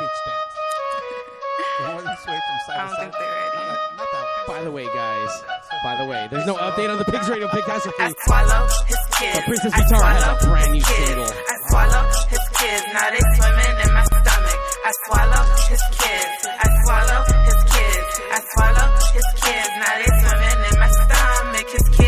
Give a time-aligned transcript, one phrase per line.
[0.00, 0.54] bitch dance.
[1.78, 3.00] The one where sway from side I don't side.
[3.00, 3.56] think they're ready.
[3.56, 4.56] Not not that one.
[4.56, 5.32] By the way, guys.
[5.84, 9.36] By the way, there's no update on the Pigs Radio Pigcast I swallow his kids.
[9.36, 11.08] But Princess I Vitara has a swallow brand new his kids.
[11.08, 11.30] single.
[11.30, 12.84] I swallow his kids.
[12.96, 14.58] Now they swimming in my stomach.
[14.88, 16.40] I swallow his kids.
[16.48, 18.12] I swallow his kids.
[18.32, 18.86] I swallow
[19.16, 19.70] his kids.
[19.80, 21.68] Now they swimming in my stomach.
[21.72, 22.05] His kids.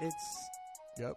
[0.00, 0.48] It's.
[0.98, 1.16] Yep.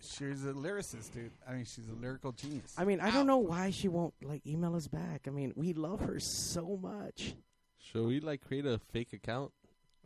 [0.00, 1.32] She's a lyricist, dude.
[1.48, 2.74] I mean, she's a lyrical genius.
[2.78, 5.26] I mean, I don't know why she won't like email us back.
[5.26, 7.34] I mean, we love her so much.
[7.78, 9.52] Should we like create a fake account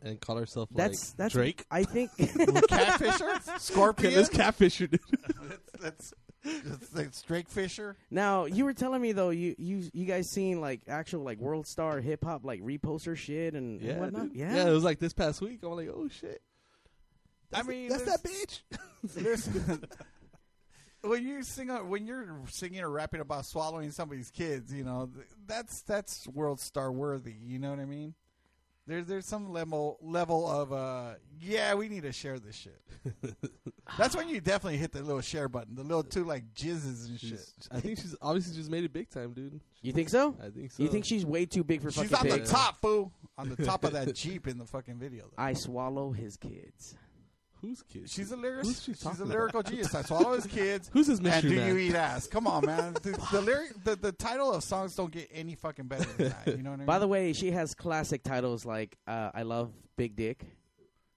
[0.01, 1.65] and call ourselves That's like that's Drake?
[1.69, 2.11] I think.
[2.17, 3.59] Catfisher?
[3.59, 4.13] Scorpion?
[4.13, 4.99] Okay, this catfisher dude.
[5.79, 6.13] that's,
[6.43, 7.95] that's, that's Drake Fisher?
[8.09, 11.67] now you were telling me though, you you you guys seen like actual like world
[11.67, 14.29] star hip hop like reposter shit and, and yeah, whatnot.
[14.29, 14.35] dude.
[14.35, 14.67] Yeah, yeah.
[14.67, 15.59] It was like this past week.
[15.63, 16.41] I'm like, oh shit.
[17.53, 18.61] I mean, that's that bitch.
[19.03, 19.49] There's,
[21.01, 25.09] when you sing, when you're singing or rapping about swallowing somebody's kids, you know
[25.47, 27.33] that's that's world star worthy.
[27.33, 28.13] You know what I mean?
[28.87, 32.81] There's there's some level level of uh yeah we need to share this shit.
[33.97, 37.19] that's when you definitely hit the little share button, the little two like jizzes and
[37.19, 37.29] shit.
[37.29, 39.61] She's, I think she's obviously just made it big time, dude.
[39.81, 40.35] you think so?
[40.43, 40.81] I think so.
[40.81, 43.63] You think she's way too big for She's fucking on the top, fool, on the
[43.63, 45.25] top of that jeep in the fucking video.
[45.25, 45.43] Though.
[45.43, 46.95] I swallow his kids.
[47.61, 48.09] Who's kid?
[48.09, 48.85] She's a lyricist.
[48.85, 49.33] She She's talking a about?
[49.37, 49.93] lyrical genius.
[49.93, 50.89] I swallow his kids.
[50.93, 51.67] Who's his And do man?
[51.67, 52.25] you eat ass?
[52.27, 52.93] Come on, man.
[53.03, 56.57] The, the lyric, the, the title of songs don't get any fucking better than that.
[56.57, 56.85] You know what I mean?
[56.87, 60.45] By the way, she has classic titles like uh, "I Love Big Dick"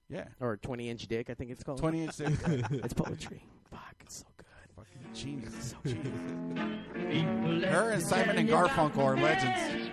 [0.09, 1.79] yeah, or "20 Inch Dick." I think it's called.
[1.79, 2.15] twenty inch.
[2.17, 2.29] dick.
[2.71, 3.41] It's poetry.
[3.71, 4.45] Fuck, it's so good.
[4.75, 5.71] fucking genius.
[5.73, 7.65] So genius.
[7.65, 9.89] Her and Simon and Garfunkel are legends.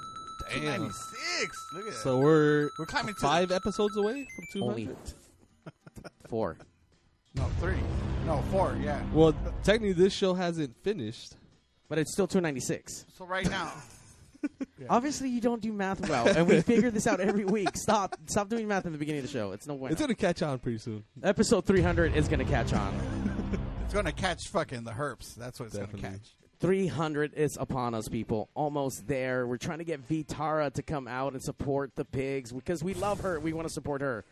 [0.54, 1.58] Two ninety six.
[1.74, 2.00] Look at that.
[2.00, 4.70] So we're We're climbing to five episodes away from 200.
[4.72, 4.90] Only
[6.30, 6.58] four.
[7.36, 7.78] no three,
[8.26, 8.78] no four.
[8.82, 9.02] Yeah.
[9.14, 11.36] Well, technically, this show hasn't finished.
[11.88, 13.06] But it's still two ninety six.
[13.16, 13.72] So right now,
[14.90, 17.76] Obviously, you don't do math well, and we figure this out every week.
[17.76, 19.52] Stop, stop doing math in the beginning of the show.
[19.52, 19.92] It's no way.
[19.92, 21.04] It's gonna catch on pretty soon.
[21.24, 23.60] Episode three hundred is going to catch on.
[23.84, 25.36] it's gonna catch fucking the herps.
[25.36, 26.02] That's what it's Definitely.
[26.02, 26.36] gonna catch.
[26.60, 28.50] Three hundred is upon us, people.
[28.54, 29.48] Almost there.
[29.48, 33.22] We're trying to get Vitara to come out and support the pigs because we love
[33.22, 33.40] her.
[33.40, 34.26] We want to support her.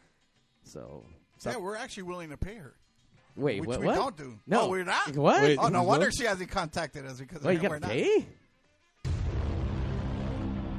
[0.63, 1.03] So,
[1.45, 2.73] Yeah, we're actually willing to pay her.
[3.35, 3.79] Wait, Which what?
[3.79, 3.95] we what?
[3.95, 4.39] don't do.
[4.47, 5.15] No, Oh, we're not?
[5.15, 5.41] What?
[5.43, 5.57] Wait.
[5.59, 6.15] Oh no Who's wonder what?
[6.15, 7.89] she hasn't contacted us because Wait, you we're got to not.
[7.91, 8.25] pay?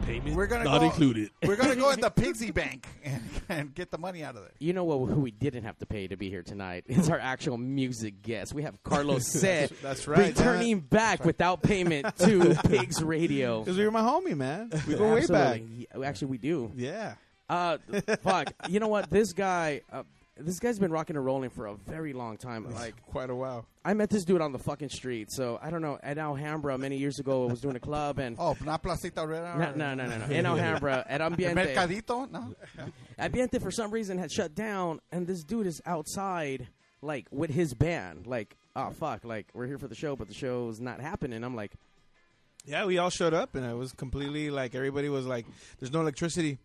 [0.07, 1.31] Payment We're gonna not go, included.
[1.47, 4.51] We're gonna go in the Pigsy Bank and, and get the money out of there.
[4.59, 5.09] You know what?
[5.09, 8.53] Who we didn't have to pay to be here tonight is our actual music guest.
[8.53, 10.29] We have Carlos Set That's right.
[10.29, 13.61] returning back without payment to Pigs Radio.
[13.61, 14.71] Because we were my homie, man.
[14.87, 15.63] We go way back.
[15.75, 16.71] Yeah, Actually, we do.
[16.77, 17.15] Yeah.
[17.49, 17.79] Uh,
[18.23, 18.53] fuck.
[18.69, 19.09] You know what?
[19.11, 20.03] This guy, uh,
[20.37, 22.69] this guy's been rocking and rolling for a very long time.
[22.73, 23.67] Like, Quite a while.
[23.85, 25.31] I met this dude on the fucking street.
[25.31, 25.99] So I don't know.
[26.03, 28.37] At Alhambra many years ago, I was doing a club and.
[28.39, 29.57] Oh, not Placita Obrera.
[29.57, 30.35] No, no, no, no, no.
[30.35, 31.55] In Alhambra, at Ambiente.
[31.75, 32.31] Mercadito?
[32.31, 32.55] No.
[33.19, 36.67] Ambiente, for some reason, had shut down, and this dude is outside,
[37.03, 38.27] like, with his band.
[38.27, 39.25] Like, oh, fuck.
[39.25, 41.45] Like, we're here for the show, but the show's not happening.
[41.45, 41.73] I'm like,
[42.67, 45.45] Yeah, we all showed up, and it was completely like everybody was like,
[45.79, 46.59] "There's no electricity.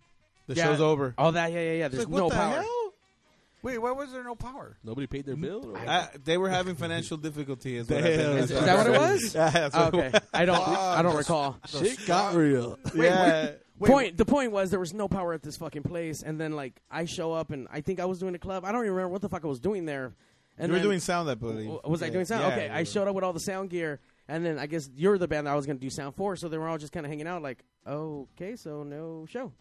[0.47, 0.63] The Yeah.
[0.65, 1.87] show's over." oh, that, yeah, yeah, yeah.
[1.89, 2.61] There's like, what no the power.
[2.61, 2.78] hell?
[3.61, 4.77] Wait, why was there no power?
[4.83, 5.71] Nobody paid their bill.
[5.73, 5.77] Or?
[5.77, 7.75] Uh, they were having financial difficulty.
[7.77, 9.35] Is, what I've Is, is that what it was?
[9.39, 10.19] Yeah, that's what it okay.
[10.33, 10.67] I don't.
[10.67, 11.57] I don't recall.
[11.67, 12.77] Shit got real.
[12.83, 12.95] was.
[12.95, 13.51] yeah.
[13.83, 14.17] point.
[14.17, 17.05] The point was there was no power at this fucking place, and then like I
[17.05, 18.63] show up and I think I was doing a club.
[18.63, 20.13] I don't even remember what the fuck I was doing there.
[20.57, 21.67] And you were then- doing sound, I believe.
[21.67, 22.41] W- Was I doing sound?
[22.41, 24.89] Yeah, okay, you I showed up with all the sound gear, and then I guess
[24.93, 26.35] you're the band that I was going to do sound for.
[26.35, 29.53] So they were all just kind of hanging out, like, okay, so no show.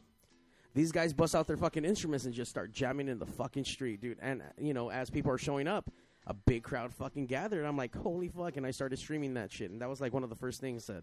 [0.74, 4.00] These guys bust out their fucking instruments and just start jamming in the fucking street,
[4.00, 4.18] dude.
[4.20, 5.90] And uh, you know, as people are showing up,
[6.26, 7.64] a big crowd fucking gathered.
[7.64, 8.56] I'm like, holy fuck!
[8.56, 10.86] And I started streaming that shit, and that was like one of the first things
[10.86, 11.02] that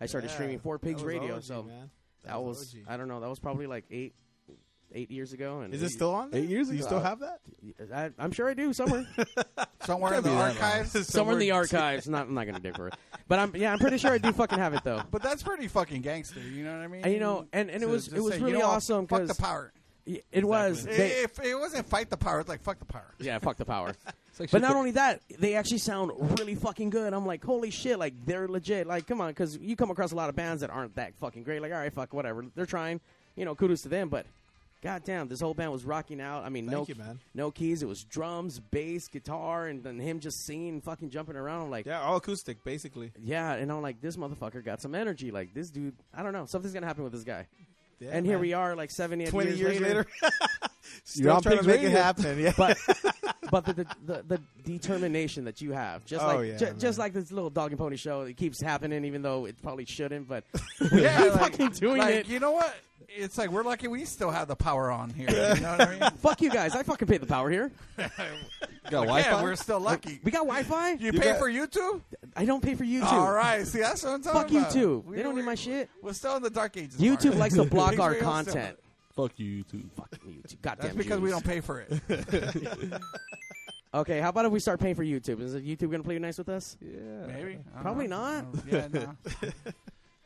[0.00, 1.36] I started Yeah, streaming for that Pigs Radio.
[1.36, 1.90] OG, so man.
[2.24, 2.82] that was OG.
[2.88, 3.20] I don't know.
[3.20, 4.14] That was probably like eight
[4.94, 5.60] eight years ago.
[5.60, 6.30] And Is it still on?
[6.30, 6.40] There?
[6.40, 7.40] Eight years Do you still have that?
[7.92, 9.06] I, I'm sure I do somewhere.
[9.84, 11.08] Somewhere in the archives?
[11.08, 12.08] somewhere in the archives.
[12.08, 12.94] Not, I'm not going to dig for it,
[13.28, 15.02] but I'm yeah, I'm pretty sure I do fucking have it though.
[15.10, 16.40] But that's pretty fucking gangster.
[16.40, 17.02] You know what I mean?
[17.04, 18.68] And, you know, and, and it To was just it was say, you really know
[18.68, 19.72] what, awesome Fuck because the power.
[20.06, 23.12] it was they, if it wasn't fight the power, it's like fuck the power.
[23.18, 23.90] yeah fuck the power.
[23.90, 27.12] It's like But shit not that- only that, they actually sound really fucking good.
[27.12, 28.86] I'm like, holy shit, like they're legit.
[28.86, 31.42] Like, come on, because you come across a lot of bands that aren't that fucking
[31.42, 31.60] great.
[31.60, 32.44] Like, all right, fuck, whatever.
[32.54, 33.00] They're trying,
[33.36, 34.08] you know, kudos to them.
[34.08, 34.24] But
[34.84, 36.44] goddamn, this whole band was rocking out.
[36.44, 37.18] I mean, no, you, man.
[37.34, 37.82] no keys.
[37.82, 41.62] It was drums, bass, guitar, and then him just singing, fucking jumping around.
[41.62, 43.10] I'm like, Yeah, all acoustic, basically.
[43.20, 45.30] yeah, and I'm like, this motherfucker got some energy.
[45.32, 47.46] Like this dude, I don't know, something's gonna happen with this guy.
[47.98, 50.06] Yeah, and here we are, like seven, eight 20 years, years later.
[51.04, 52.38] Still You're trying to make it happen.
[52.38, 52.52] Yeah.
[52.56, 52.76] but
[53.50, 56.98] but the, the, the the determination that you have, just Oh, like yeah, ju- just
[56.98, 60.28] like this little dog and pony show, it keeps happening, even though it probably shouldn't.
[60.28, 60.44] But
[60.92, 62.28] Yeah, we're like- fucking doing like, it.
[62.28, 62.74] You know what?
[63.16, 65.28] It's like we're lucky we still have the power on here.
[65.30, 66.10] You know what I mean?
[66.18, 66.74] Fuck you guys!
[66.74, 67.70] I fucking pay the power here.
[67.96, 68.10] Got
[68.90, 69.42] yeah, Wi-Fi.
[69.42, 70.20] we're still lucky.
[70.22, 70.92] We got Wi-Fi.
[70.94, 72.02] You pay got- for YouTube?
[72.36, 73.04] I don't pay for YouTube.
[73.04, 73.66] All right.
[73.66, 74.72] See, that's what I'm talking Fuck about.
[74.76, 75.04] YouTube.
[75.06, 75.88] We- They don't need my shit.
[76.02, 77.00] We're still in the dark ages.
[77.00, 77.38] YouTube Mark.
[77.38, 78.78] likes to block our Radio still- content.
[79.16, 79.90] Fuck you, YouTube.
[79.96, 80.60] Fuck YouTube.
[80.60, 80.82] Goddamn.
[80.88, 81.42] That's because we Jews.
[81.42, 83.00] don't pay for it.
[83.94, 85.40] Okay, how about if we start paying for YouTube?
[85.40, 86.76] Is it YouTube gonna play nice with us?
[86.80, 87.26] Yeah.
[87.28, 87.52] Maybe.
[87.52, 88.20] I don't Probably know.
[88.20, 88.44] not.
[88.70, 89.14] Yeah, no.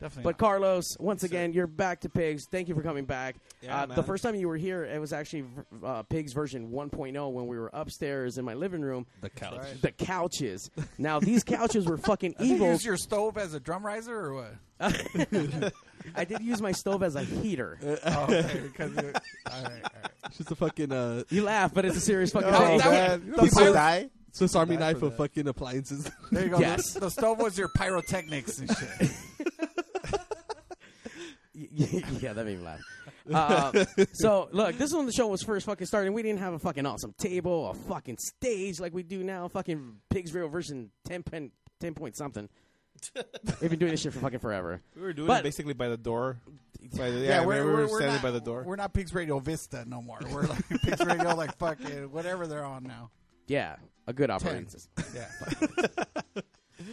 [0.01, 0.23] Definitely.
[0.23, 0.39] But not.
[0.39, 2.47] Carlos, once again, you're back to Pigs.
[2.51, 3.35] Thank you for coming back.
[3.63, 5.45] Yeah, uh, the first time you were here, it was actually
[5.85, 9.07] uh, Pigs version 1.0 when we were upstairs in my living room.
[9.23, 9.59] The couch.
[9.59, 9.83] Right.
[9.83, 10.71] The couches.
[10.99, 12.69] Now these couches were fucking Did you evil.
[12.69, 14.55] use your stove as a drum riser or what?
[16.15, 17.79] I did use my stove as a heater.
[18.07, 19.17] oh, okay, because all right,
[19.53, 19.83] all right.
[20.27, 22.79] It's just a fucking uh, You laugh, but it's a serious fucking Oh, thing.
[22.79, 23.11] that man.
[23.11, 24.11] was- You know, people People- die.
[24.31, 25.17] Swiss Army knife for of that.
[25.19, 26.09] fucking appliances.
[26.31, 26.59] There you go.
[26.61, 26.93] Yes.
[26.93, 29.11] The, the stove was your pyrotechnics and shit.
[32.21, 32.81] yeah, that made me laugh.
[33.33, 33.85] Uh,
[34.15, 36.13] so look, this is when the show was first fucking starting.
[36.13, 39.49] We didn't have a fucking awesome table, a fucking stage like we do now.
[39.49, 42.49] Fucking Pigs Real version 10, pen, 10 point something.
[43.61, 44.81] We've been doing this shit for fucking forever.
[44.97, 46.41] We were doing But- it basically by the door.
[46.97, 48.63] By the, Yeah, yeah, we're, we were we're, we're standing not, by the door.
[48.65, 50.19] We're not Pigs Radio Vista no more.
[50.33, 53.11] We're like Pigs Radio, like fucking whatever they're on now.
[53.47, 55.05] Yeah, a good operating system.
[55.15, 56.43] Yeah.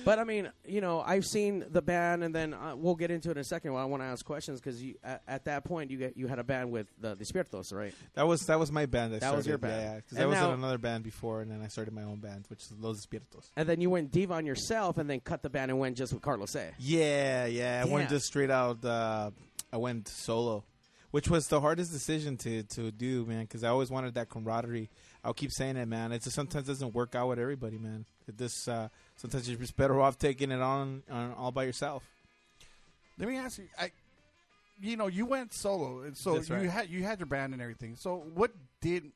[0.05, 3.29] But I mean, you know, I've seen the band, and then uh, we'll get into
[3.29, 3.73] it in a second.
[3.73, 6.39] While I want to ask questions because at, at that point you get you had
[6.39, 7.93] a band with the Despiertos, right?
[8.13, 9.15] That was that was my band.
[9.15, 9.81] I That was your band.
[9.81, 12.03] Yeah, because And I was now- in another band before, and then I started my
[12.03, 13.49] own band, which is Los Espíritus.
[13.57, 16.13] And then you went diva on yourself, and then cut the band and went just
[16.13, 16.71] with Carlos A.
[16.79, 17.83] Yeah, yeah.
[17.85, 18.85] I went just straight out.
[18.85, 19.31] Uh,
[19.73, 20.63] I went solo,
[21.11, 23.41] which was the hardest decision to to do, man.
[23.41, 24.89] Because I always wanted that camaraderie.
[25.23, 26.11] I'll keep saying it, man.
[26.11, 28.05] It just sometimes doesn't work out with everybody, man.
[28.27, 32.03] It just uh, sometimes you're just better off taking it on, on all by yourself.
[33.17, 33.65] Let me ask you.
[33.79, 33.91] I,
[34.81, 37.61] you know, you went solo, and so That's you had you had your band and
[37.61, 37.95] everything.
[37.95, 39.11] So what did?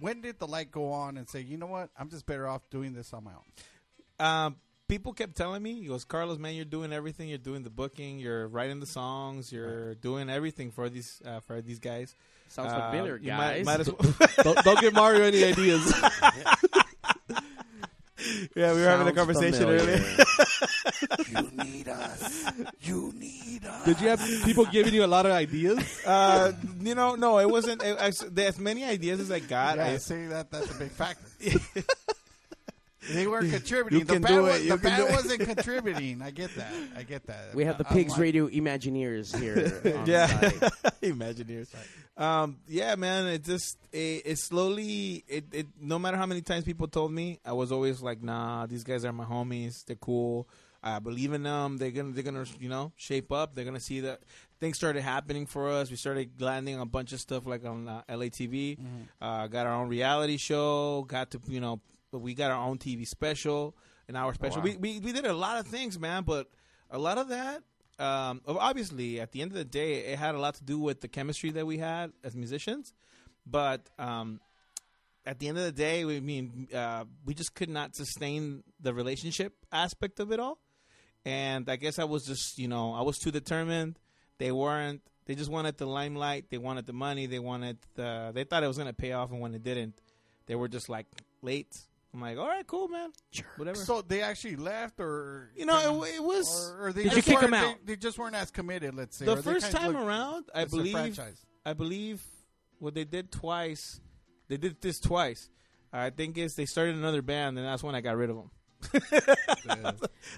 [0.00, 2.62] When did the light go on and say, you know what, I'm just better off
[2.68, 4.26] doing this on my own?
[4.26, 7.28] Um, people kept telling me, he goes, Carlos, man, you're doing everything.
[7.30, 8.18] You're doing the booking.
[8.18, 9.50] You're writing the songs.
[9.52, 12.14] You're doing everything for these uh, for these guys.
[12.48, 13.66] Sounds Uh, familiar, you might- guys.
[13.66, 15.94] might as well- don't, don't give Mario any ideas.
[18.54, 19.80] yeah, we were having a conversation familiar.
[19.80, 20.24] earlier.
[21.28, 22.44] you need us.
[22.80, 23.84] You need us.
[23.84, 26.04] Did you have people giving you a lot of ideas?
[26.06, 27.82] uh, you know, no, it wasn't.
[27.82, 28.08] It, I,
[28.42, 31.24] as many ideas as I got, Yeah, I, see that that's a big factor.
[33.10, 34.00] They weren't contributing.
[34.00, 34.62] You the can band, do was, it.
[34.64, 35.12] You the can band do it.
[35.12, 36.20] wasn't contributing.
[36.20, 36.72] I get that.
[36.96, 37.54] I get that.
[37.54, 39.80] We have the Pigs I'm like- Radio Imagineers here.
[39.98, 40.52] On yeah, site.
[41.02, 41.68] Imagineers.
[42.18, 43.26] Um, yeah, man.
[43.28, 47.38] It just it, it slowly it, it no matter how many times people told me,
[47.44, 49.84] I was always like, nah, these guys are my homies.
[49.86, 50.48] They're cool.
[50.82, 51.76] I believe in them.
[51.76, 53.54] They're gonna they're gonna you know shape up.
[53.54, 54.20] They're gonna see that
[54.60, 55.90] things started happening for us.
[55.90, 58.78] We started landing a bunch of stuff like on uh, LATV.
[59.20, 61.04] Uh, got our own reality show.
[61.08, 61.80] Got to you know
[62.12, 63.76] we got our own TV special,
[64.08, 64.58] an hour special.
[64.58, 64.64] wow.
[64.64, 66.22] We, we we did a lot of things, man.
[66.24, 66.48] But
[66.90, 67.62] a lot of that
[67.98, 71.00] um, obviously, at the end of the day, it had a lot to do with
[71.00, 72.94] the chemistry that we had as musicians.
[73.46, 74.40] But um,
[75.26, 78.94] at the end of the day, we mean uh, we just could not sustain the
[78.94, 80.58] relationship aspect of it all.
[81.24, 83.98] And I guess I was just, you know, I was too determined.
[84.38, 85.02] They weren't.
[85.26, 86.46] They just wanted the limelight.
[86.50, 87.26] They wanted the money.
[87.26, 87.78] They wanted.
[87.94, 90.00] The, they thought it was going to pay off, and when it didn't,
[90.46, 91.06] they were just like
[91.42, 91.76] late.
[92.14, 93.46] I'm like, all right, cool, man, Sure.
[93.56, 93.76] whatever.
[93.78, 96.72] So they actually left, or you know, it, it was.
[96.78, 97.76] or, or they Did you just kick 'em weren't- out?
[97.84, 98.94] They, they just weren't as committed.
[98.94, 101.20] Let's say the or first time looked- around, I believe.
[101.66, 102.22] I believe
[102.78, 104.00] what they did twice.
[104.48, 105.50] They did this twice.
[105.92, 108.50] I think is they started another band, and that's when I got rid of them.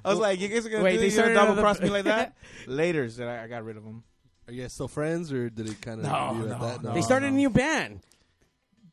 [0.04, 1.14] I was like, "You guys are gonna Wait, do they this?
[1.16, 2.36] You're gonna started double another- cross me like that?"
[2.66, 4.02] Later, that I, I got rid of them.
[4.48, 6.94] Are you guys still friends, or did it kind of No, leave no, no.
[6.94, 8.00] They started a new band.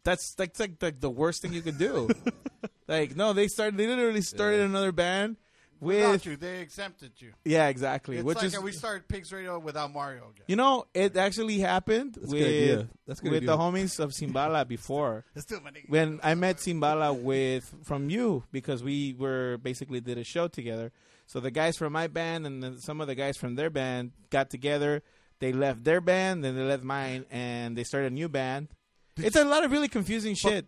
[0.08, 2.08] That's like that's like, like the worst thing you could do.
[2.88, 3.76] like, no, they started.
[3.76, 5.36] They literally started another band
[5.82, 6.26] Without with.
[6.26, 7.34] you, they exempted you.
[7.44, 8.16] Yeah, exactly.
[8.16, 10.46] It's Which like is, we started Pigs Radio without Mario again.
[10.48, 12.90] you know, it actually happened That's a with good idea.
[13.06, 13.50] That's a good with idea.
[13.50, 15.26] the homies of Simbala before.
[15.36, 15.84] It's too many.
[15.88, 20.94] when I met Simbala with from you because we were basically did a show together.
[21.26, 24.14] So the guys from my band and then some of the guys from their band
[24.30, 25.04] got together.
[25.40, 28.70] They left their band, then they left mine, and they started a new band.
[29.18, 30.66] It's a lot of really confusing shit.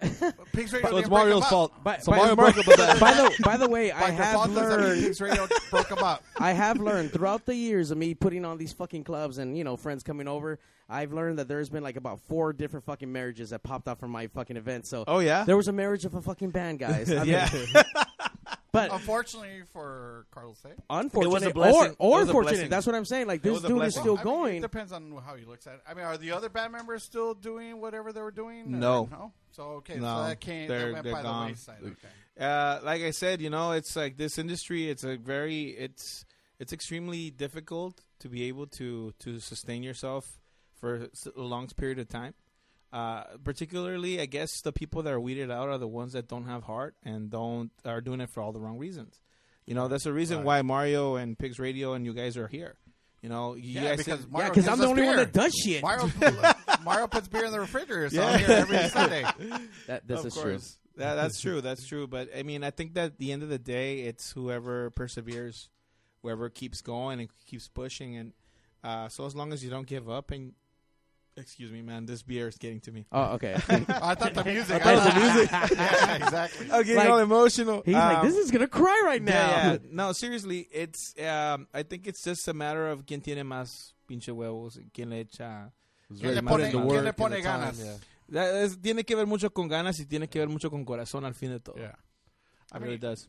[0.00, 0.90] Pigs Radio.
[0.90, 1.48] So it's didn't break Mario's them up.
[1.50, 1.84] fault.
[1.84, 3.00] By, So by, Mario broke up with that.
[3.00, 5.02] by the by the way, I Like their have fault doesn't mean learned.
[5.02, 6.22] Pigs Radio broke them up.
[6.38, 9.64] I have learned throughout the years of me putting on these fucking clubs and you
[9.64, 10.58] know friends coming over.
[10.88, 14.10] I've learned that there's been like about four different fucking marriages that popped out from
[14.10, 14.86] my fucking event.
[14.86, 17.10] So Oh yeah, there was a marriage of a fucking band, guys.
[17.12, 17.48] I mean, yeah.
[18.72, 20.70] but Unfortunately for Carlos, eh?
[20.90, 21.94] unfortunate a blessing.
[21.98, 22.50] or or It was a fortunate.
[22.52, 22.70] blessing.
[22.70, 23.26] That's what I'm saying.
[23.26, 24.02] Like It this was a dude is blessing.
[24.02, 24.56] still I mean, going.
[24.56, 25.80] it depends on how he looks at it.
[25.88, 28.62] I mean, are the other band members still doing whatever they were doing?
[28.74, 29.08] or No.
[29.10, 29.32] no.
[29.52, 30.68] So okay, No, so that came.
[30.68, 31.46] they're- that went they're by gone.
[31.46, 31.78] the wayside.
[31.82, 32.44] Okay.
[32.44, 34.88] uh, like I said, you know, it's like this industry.
[34.90, 36.24] It's a very it's
[36.58, 40.40] it's extremely difficult to be able to to sustain yourself
[40.80, 42.34] for s- a long period of time.
[42.94, 46.44] Uh, particularly, I guess the people that are weeded out are the ones that don't
[46.46, 49.20] have heart and don't are doing it for all the wrong reasons.
[49.66, 50.46] You know, that's the reason Right.
[50.46, 52.76] why Mario and Pigs Radio and you guys are here.
[53.20, 55.32] You know, you Yeah, guys because Mario yeah, because I'm the us only one that
[55.32, 55.82] does shit.
[55.82, 56.08] Mario,
[56.84, 58.28] Mario puts beer in the refrigerator, so Yeah.
[58.28, 59.24] I'm here every Sunday.
[59.88, 60.58] That, this of is true.
[60.96, 61.60] That, that's true.
[61.60, 62.06] That's true.
[62.06, 65.68] But I mean, I think that at the end of the day, it's whoever perseveres,
[66.22, 68.32] whoever keeps going and keeps pushing, and
[68.84, 70.52] uh, so as long as you don't give up and.
[71.36, 72.06] Excuse me, man.
[72.06, 73.06] This beer is getting to me.
[73.10, 73.54] Oh, okay.
[73.68, 74.76] I thought the music.
[74.86, 75.50] I thought the music.
[75.76, 76.66] yeah, exactly.
[76.70, 77.82] I'm getting Like, all emotional.
[77.84, 79.32] He's like, Um, this is gonna cry right now.
[79.50, 79.78] Yeah, yeah.
[79.90, 81.12] No, seriously, it's.
[81.18, 85.24] Um, I think it's just a matter of quien tiene más pinche huevos, quien le
[85.24, 85.72] echa.
[86.08, 87.78] ¿Quién le much pone- the quién le and pone the ganas?
[87.82, 87.96] yeah.
[88.28, 91.24] That es- tiene que ver mucho con ganas y tiene que ver mucho con corazón
[91.24, 91.74] al fin de todo.
[91.76, 91.88] Yeah.
[91.88, 91.96] It
[92.74, 93.28] I really mean, does.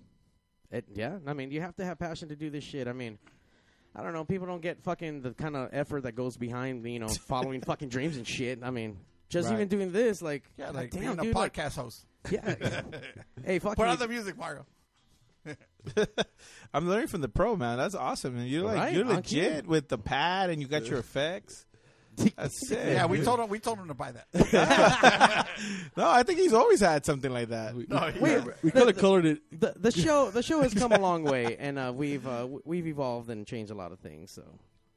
[0.71, 2.87] It, yeah, I mean, you have to have passion to do this shit.
[2.87, 3.17] I mean,
[3.95, 4.25] I don't know.
[4.25, 7.89] People don't get fucking the kind of effort that goes behind, you know, following fucking
[7.89, 8.59] dreams and shit.
[8.61, 8.97] I mean,
[9.29, 9.55] just Right.
[9.55, 12.05] even doing this, like, yeah, God like damn, being a dude, like, podcast host.
[12.31, 12.81] yeah.
[13.45, 14.65] hey, fuck Put on the music, Mario.
[16.73, 17.77] I'm learning from the pro, man.
[17.77, 18.35] That's awesome.
[18.37, 21.65] And you're like Right, you're legit with the pad and you got your effects.
[22.35, 22.79] That's sick.
[22.83, 23.49] Yeah, we told him.
[23.49, 25.47] We told him to buy that.
[25.97, 27.73] No, I think he's always had something like that.
[27.75, 28.45] We, No, Wait, yeah.
[28.61, 29.39] we color colored it.
[29.57, 32.87] the the show the show has come a long way, and uh, we've uh, we've
[32.87, 34.31] evolved and changed a lot of things.
[34.31, 34.43] So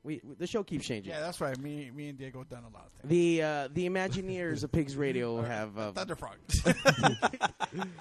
[0.02, 1.12] we the show keeps changing.
[1.12, 1.58] yeah, that's right.
[1.58, 3.10] Me, me and Diego done a lot of things.
[3.10, 6.36] The uh, the Imagineers of Pigs Radio have uh, Thunderfrog.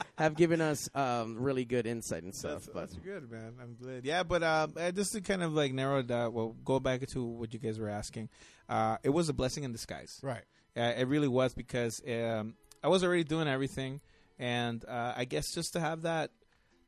[0.18, 2.66] have given us um, really good insight and stuff.
[2.66, 3.54] That's, But that's good, man.
[3.62, 4.06] I'm glad.
[4.06, 7.06] Yeah, but uh, uh, just to kind of like narrow it down, well, go back
[7.08, 8.30] to what you guys were asking.
[8.70, 10.20] Uh, it was a blessing in disguise.
[10.22, 10.44] right.
[10.75, 14.00] Uh, it really was because um, I was already doing everything,
[14.38, 16.30] and uh, I guess just to have that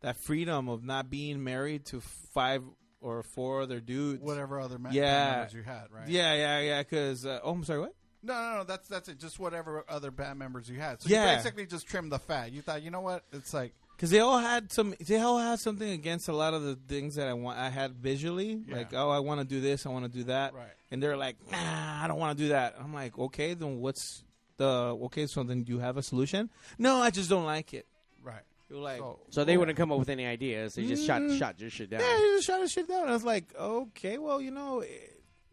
[0.01, 1.99] that freedom of not being married to
[2.33, 2.63] five
[3.01, 4.21] or four other dudes.
[4.21, 5.03] Whatever other ma- Yeah.
[5.25, 6.07] band members you had, right?
[6.07, 6.81] Yeah, yeah, yeah.
[6.83, 7.95] Because uh, oh, I'm sorry, what?
[8.21, 8.63] No, no, no.
[8.65, 9.19] That's that's it.
[9.19, 11.01] Just whatever other band members you had.
[11.01, 11.31] So Yeah.
[11.31, 12.51] you basically just trimmed the fat.
[12.51, 13.23] You thought, you know what?
[13.31, 16.63] It's like Because they all had some, they all had something against a lot of
[16.63, 17.57] the things that I want.
[17.59, 18.75] I had visually, Yeah.
[18.77, 20.67] like, oh, I want to do this, I want to do that, Right.
[20.91, 22.75] and they're like, nah, I don't want to do that.
[22.79, 24.23] I'm like, okay, then what's
[24.57, 24.65] the
[25.05, 25.25] okay?
[25.27, 26.49] So then you have a solution?
[26.77, 27.87] No, I just don't like it.
[28.21, 28.43] right.
[28.69, 30.75] They were like, So, So they wouldn't come up with any ideas.
[30.75, 31.37] They just shot Mm.
[31.39, 32.01] shot your shit down.
[32.01, 33.07] yeah, you just shot his shit down.
[33.07, 34.83] I was like, okay, well, you know,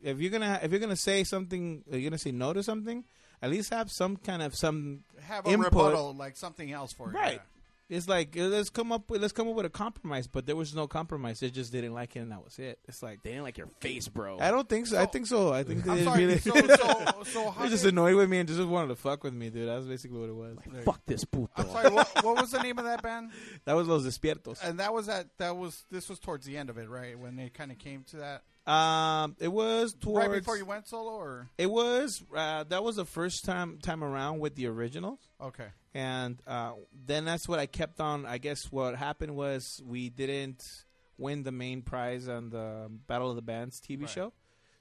[0.02, 3.04] if you're gonna if you're gonna say something, you're gonna say no to something,
[3.42, 5.72] at least have some kind of some have a input.
[5.72, 7.14] rebuttal, like something else for it.
[7.14, 7.40] Right.
[7.88, 10.56] It's like uh, let's come up with let's come up with a compromise, but there
[10.56, 11.38] was no compromise.
[11.38, 12.80] They just didn't like it, and that was it.
[12.88, 14.38] It's like They didn't like your face, bro.
[14.40, 15.00] I don't think so.
[15.00, 15.52] I think so.
[15.52, 15.92] I think Yeah.
[15.92, 16.26] I'm they sorry.
[16.26, 18.96] really So, so, so how they're just did- annoyed with me and just wanted to
[18.96, 19.68] fuck with me, dude.
[19.68, 20.56] That's basically what it was.
[20.84, 21.48] Fuck this puto.
[21.56, 21.90] I'm sorry.
[21.90, 23.30] What, what was the name of that band?
[23.66, 24.58] That was Los Despiertos.
[24.62, 27.16] And that was at that was this was towards the end of it, right?
[27.18, 30.88] When they kind of came to that Um, it was towards right before you went
[30.88, 35.20] solo, or It was uh, that was the first time time around with the originals,
[35.40, 36.72] okay, and uh,
[37.06, 38.26] then that's what I kept on.
[38.26, 40.84] I guess what happened was we didn't
[41.16, 44.10] win the main prize on the Battle of the Bands TV Right.
[44.10, 44.32] show,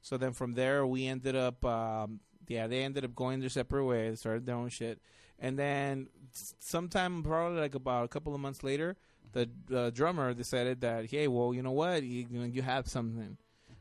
[0.02, 1.64] so then from there we ended up.
[1.64, 5.00] Um, yeah, they ended up going their separate ways, started their own shit,
[5.40, 6.10] and then
[6.60, 8.98] sometime probably like about a couple of months later,
[9.32, 12.88] the uh, drummer decided that hey, well, you know what, you, you know, you have
[12.88, 13.38] something.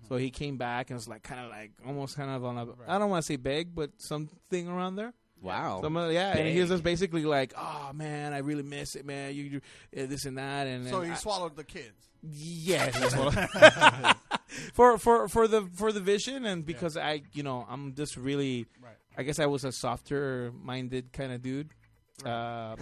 [0.09, 2.67] So he came back and was like, kind of like, almost kind of on a,
[2.87, 5.15] I don't want to say beg, but something around there.
[5.45, 5.81] Wow.
[5.83, 9.35] Some, yeah, and he was just basically like, oh man, I really miss it, man.
[9.35, 9.61] You, you
[9.97, 12.09] uh, this and that, and so and you I- swallowed the kids.
[12.23, 14.17] yeah, that's what-
[14.75, 18.67] for for for the for the vision, and because I, you know, I'm just really,
[18.83, 18.95] Right.
[19.17, 21.71] I guess I was a softer minded kind of dude.
[22.25, 22.77] Uh,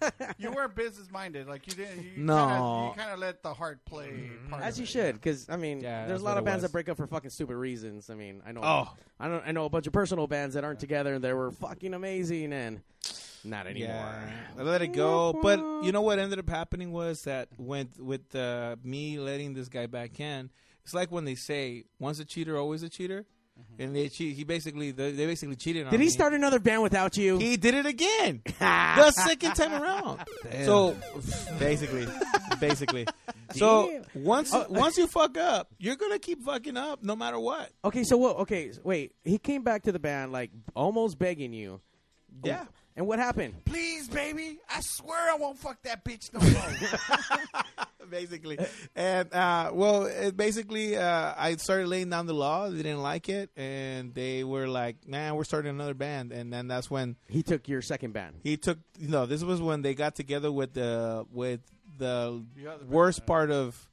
[0.38, 2.02] You weren't business minded, like you didn't.
[2.04, 2.36] You No.
[2.36, 4.30] kinda, you kind of let the heart play.
[4.50, 6.62] Part As of you it, should, because I mean, Yeah, there's a lot of bands
[6.62, 6.70] was.
[6.70, 8.10] that break up for fucking stupid reasons.
[8.10, 8.60] I mean, I know.
[8.62, 9.42] oh, I don't.
[9.46, 12.52] I know a bunch of personal bands that aren't together and they were fucking amazing
[12.52, 12.80] and
[13.44, 13.94] not anymore.
[13.94, 15.32] Yeah, I let it go.
[15.42, 19.68] But you know what ended up happening was that with with uh, me letting this
[19.68, 20.50] guy back in,
[20.82, 23.26] it's like when they say once a cheater, always a cheater,
[23.58, 23.82] Mm-hmm.
[23.82, 24.34] and they cheat.
[24.36, 25.92] He basically they, they basically cheated on.
[25.92, 26.10] Did he me.
[26.10, 27.38] start another band without you?
[27.38, 28.42] He did it again.
[28.58, 30.24] the second time around.
[30.64, 30.96] So
[31.58, 32.06] basically,
[32.60, 33.06] basically.
[33.54, 34.62] So once Oh.
[34.62, 37.70] Uh, once you fuck up, you're gonna keep fucking up no matter what.
[37.84, 38.38] okay, so what?
[38.38, 39.12] Okay, wait.
[39.22, 41.80] He came back to the band like almost begging you.
[42.42, 42.64] Yeah.
[42.96, 43.54] And what happened?
[43.64, 47.64] Please, baby, I swear I won't fuck that bitch no more.
[48.10, 48.58] basically.
[48.94, 52.68] And uh, well, it basically, uh, I started laying down the law.
[52.68, 56.68] They didn't like it, and they were like, "Man, we're starting another band." And then
[56.68, 58.36] that's when He took your second band.
[58.42, 58.78] he took.
[58.98, 61.60] You know, this was when they got together with the with
[61.98, 63.88] the The other band, worst part of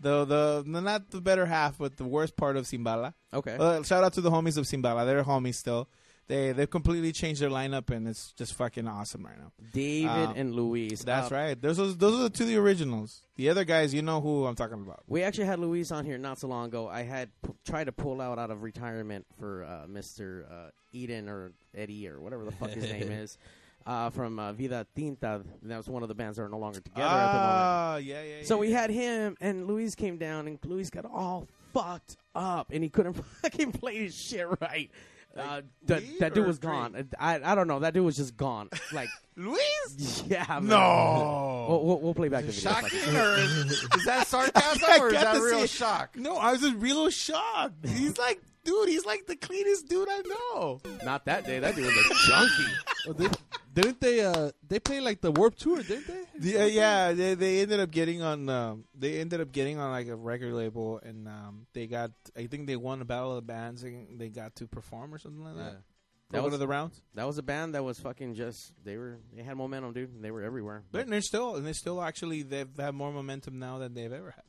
[0.00, 3.12] the the the- not the better half, but the worst part of Simbala.
[3.34, 3.56] Okay.
[3.58, 5.04] Uh, shout out to the homies of Simbala.
[5.04, 5.88] They're homies still.
[6.28, 9.50] They they've completely changed their lineup, and it's just fucking awesome right now.
[9.72, 11.02] David um, and Luis.
[11.02, 11.60] That's Uh, right.
[11.60, 13.22] Those are, those are the two of the originals.
[13.36, 15.02] The other guys, you know who I'm talking about.
[15.06, 16.86] We actually had Luis on here not so long ago.
[16.86, 20.44] I had p- tried to pull out out of retirement for uh, Mr.
[20.50, 23.38] Uh, Eden or Eddie or whatever the fuck his name is
[23.86, 25.42] uh, from uh, Vida Tinta.
[25.62, 27.54] That was one of the bands that are no longer together at the moment.
[27.54, 28.44] Ah, yeah, yeah.
[28.44, 28.60] So yeah.
[28.60, 32.90] we had him, and Luis came down, and Luis got all fucked up, and he
[32.90, 34.90] couldn't fucking play his shit right.
[35.38, 37.08] Uh, that, that dude was gone.
[37.18, 37.78] I I don't know.
[37.80, 38.68] That dude was just gone.
[38.92, 40.24] Like, Luis.
[40.28, 40.66] yeah, man.
[40.68, 41.66] No.
[41.68, 42.70] We'll, we'll, we'll play back the video.
[42.70, 46.16] Shocking, or is, is that sarcasm, I or is that real see- shock?
[46.16, 47.86] No, I was just real shocked.
[47.86, 50.22] He's like, dude, he's like the cleanest dude I
[50.54, 50.80] know.
[51.04, 51.58] Not that day.
[51.58, 53.36] That dude was a junkie.
[53.78, 54.20] They, didn't they?
[54.24, 56.24] Uh, they played like the Warped Tour, didn't they?
[56.40, 57.12] Yeah, yeah.
[57.12, 58.48] They, they ended up getting on.
[58.48, 62.10] Um, they ended up getting on like a record label, and um, they got.
[62.36, 65.18] I think they won a battle of the bands, and they got to perform or
[65.18, 65.60] something like that.
[65.60, 65.70] Yeah.
[65.70, 65.82] That
[66.30, 67.00] That one was- of the rounds.
[67.14, 68.72] That was a band that was fucking just.
[68.84, 69.18] They were.
[69.32, 70.22] They had momentum, dude.
[70.22, 70.82] They were everywhere.
[70.90, 74.32] But they're still, and they're still actually, they've had more momentum now than they've ever
[74.32, 74.42] had.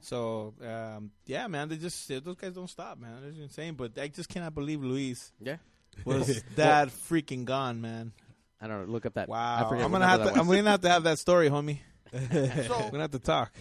[0.00, 3.22] So, um, yeah, man, they just those guys don't stop, man.
[3.28, 3.74] It's insane.
[3.74, 5.56] But I just cannot believe Luis yeah.
[6.04, 8.12] was that freaking gone, man.
[8.60, 8.92] I don't know.
[8.92, 9.28] Look up that.
[9.28, 10.30] I Wow, forget I'm gonna have to.
[10.38, 11.78] I'm gonna have to have that story, homie.
[12.12, 13.52] So, We're gonna have to talk.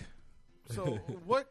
[0.71, 0.86] so
[1.25, 1.47] what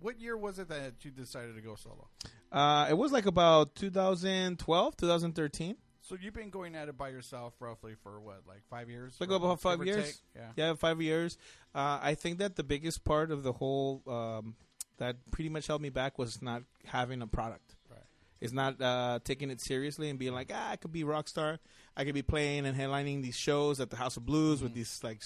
[0.00, 2.08] what year was it that you decided to go solo?
[2.50, 5.76] Uh, it was like about 2012, 2013.
[6.00, 9.14] So you've been going at it by yourself roughly for what, like five years?
[9.20, 10.06] Like Or about five give or years.
[10.06, 10.16] take?
[10.56, 10.68] Yeah.
[10.68, 11.36] Yeah, five years.
[11.74, 14.54] Uh, I think that the biggest part of the whole um,
[14.96, 17.74] that pretty much held me back was not having a product.
[17.90, 18.00] Right.
[18.40, 21.28] It's not uh, taking it seriously and being like, ah, I could be a rock
[21.28, 21.58] star.
[21.98, 25.00] I could be playing and headlining these shows at the House of Blues with these
[25.02, 25.20] like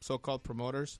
[0.00, 0.98] so-called promoters.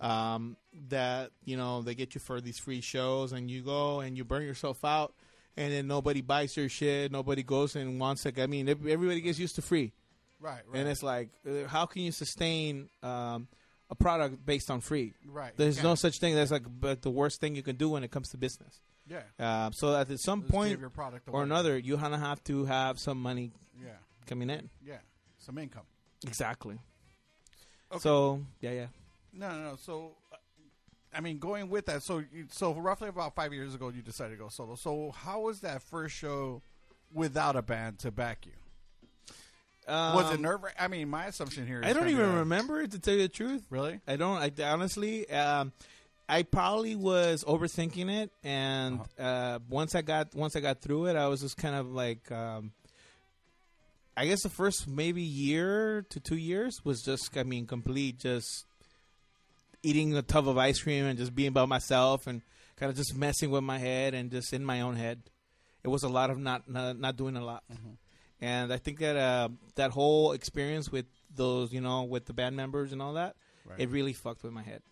[0.00, 0.56] Um,
[0.88, 4.24] that you know they get you for these free shows and you go and you
[4.24, 5.14] burn yourself out
[5.56, 9.38] and then nobody buys your shit nobody goes and wants it i mean everybody gets
[9.38, 9.92] used to free
[10.40, 10.60] Right.
[10.68, 10.80] Right.
[10.80, 13.48] and it's like, uh, how can you sustain um,
[13.88, 15.14] a product based on free?
[15.26, 15.52] right.
[15.56, 16.34] There's no such thing.
[16.34, 18.80] That's like but the worst thing you can do when it comes to business.
[19.08, 19.22] Yeah.
[19.38, 22.98] Uh, so at some point your product or another, you kind of have to have
[22.98, 23.52] some money.
[24.26, 24.68] Coming in.
[24.84, 24.98] Yeah.
[25.38, 25.84] Some income.
[26.26, 26.78] Exactly.
[28.00, 28.86] So yeah, yeah.
[29.32, 29.76] No, no, no.
[29.76, 30.36] So, uh,
[31.14, 34.32] I mean, going with that, so you, so roughly about five years ago, you decided
[34.32, 34.74] to go solo.
[34.74, 36.62] So, how was that first show
[37.12, 38.52] without a band to back you?
[39.88, 40.60] was it Um, nerve?
[40.80, 41.80] I mean, my assumption here.
[41.80, 43.62] Is I don't even remember it to tell you the truth.
[43.70, 44.00] Really?
[44.08, 44.38] I don't.
[44.60, 45.72] I honestly, um,
[46.28, 51.14] I probably was overthinking it, and uh, once I got once I got through it,
[51.16, 52.72] I was just kind of like, um,
[54.16, 58.64] I guess the first maybe year to two years was just, I mean, complete just
[59.82, 62.42] eating a tub of ice cream and just being by myself and
[62.76, 65.20] kind of just messing with my head and just in my own head.
[65.84, 67.62] It was a lot of not not, not doing a lot,
[68.40, 72.56] and I think that uh, that whole experience with those, you know, with the band
[72.56, 73.78] members and all that, Right.
[73.80, 74.82] it really fucked with my head.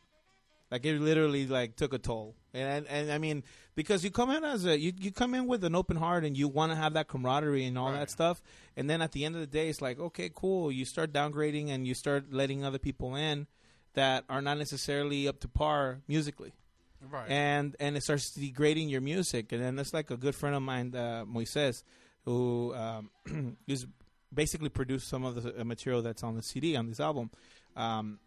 [0.75, 3.45] Like it literally like took a toll, and and, I mean
[3.77, 6.37] because you come in as a you, you come in with an open heart and
[6.37, 8.01] you want to have that camaraderie and all Right.
[8.01, 8.43] that stuff,
[8.77, 10.73] and then at the end of the day, it's like okay, cool.
[10.73, 13.47] You start downgrading and you start letting other people in
[13.93, 16.53] that are not necessarily up to par musically
[17.01, 17.31] Right.
[17.31, 19.53] and and it starts degrading your music.
[19.53, 21.85] And then it's like a good friend of mine, uh, Moises,
[22.25, 23.11] who um,
[23.69, 23.87] is
[24.33, 27.31] basically produced some of the uh, material that's on the CD on this album.
[27.77, 28.19] Um,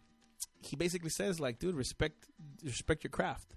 [0.62, 2.26] he basically says like, dude, respect
[2.64, 3.54] respect your craft.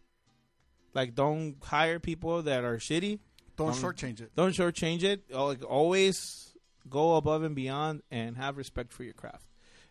[0.93, 3.19] Like, don't hire people that are shitty.
[3.55, 4.35] don't um, shortchange it.
[4.35, 5.33] Don't shortchange it.
[5.33, 6.53] Like, always
[6.89, 9.45] go above and beyond and have respect for your craft.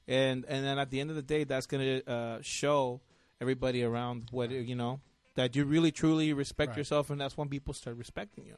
[0.09, 3.01] And and then at the end of the day, that's gonna uh, show
[3.41, 5.01] everybody around what you know
[5.37, 6.79] that you really truly respect Right.
[6.79, 8.57] yourself, and that's when people start respecting you.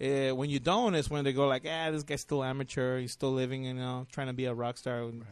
[0.00, 2.98] Uh, when you don't, it's when they go like, "Ah, this guy's still amateur.
[3.00, 5.24] He's still living, you know, trying to be a rock star." And,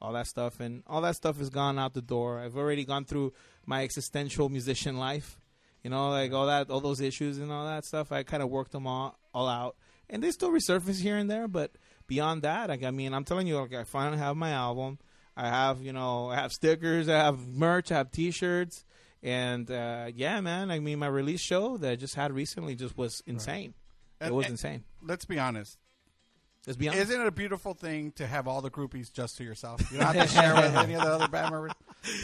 [0.00, 2.38] All that stuff, and all that stuff has gone out the door.
[2.40, 3.32] I've already gone through
[3.64, 5.38] my existential musician life,
[5.82, 8.12] you know, like all that, all those issues and all that stuff.
[8.12, 9.76] I kind of worked them all, all out,
[10.10, 11.48] and they still resurface here and there.
[11.48, 11.72] But
[12.06, 14.98] beyond that, like, I mean, I'm telling you, like, I finally have my album.
[15.34, 18.84] I have, you know, I have stickers, I have merch, I have T-shirts,
[19.22, 20.70] and uh, yeah, man.
[20.70, 23.74] I mean, my release show that I just had recently just was insane.
[24.20, 24.84] It And- was insane.
[25.02, 25.78] Let's be honest.
[26.66, 27.02] Let's be honest.
[27.10, 29.80] Isn't it a beautiful thing to have all the groupies just to yourself?
[29.92, 31.72] You don't have to share with any of the other band members.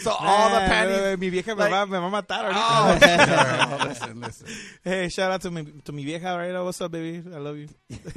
[0.02, 1.18] So all the panties.
[1.20, 3.68] Mi vieja me, va, me va a matar ahorita.
[3.70, 4.46] Oh, oh, listen, listen.
[4.82, 6.64] Hey, shout out to mi, to mi vieja right now.
[6.64, 7.22] What's up, baby?
[7.32, 7.68] I love you.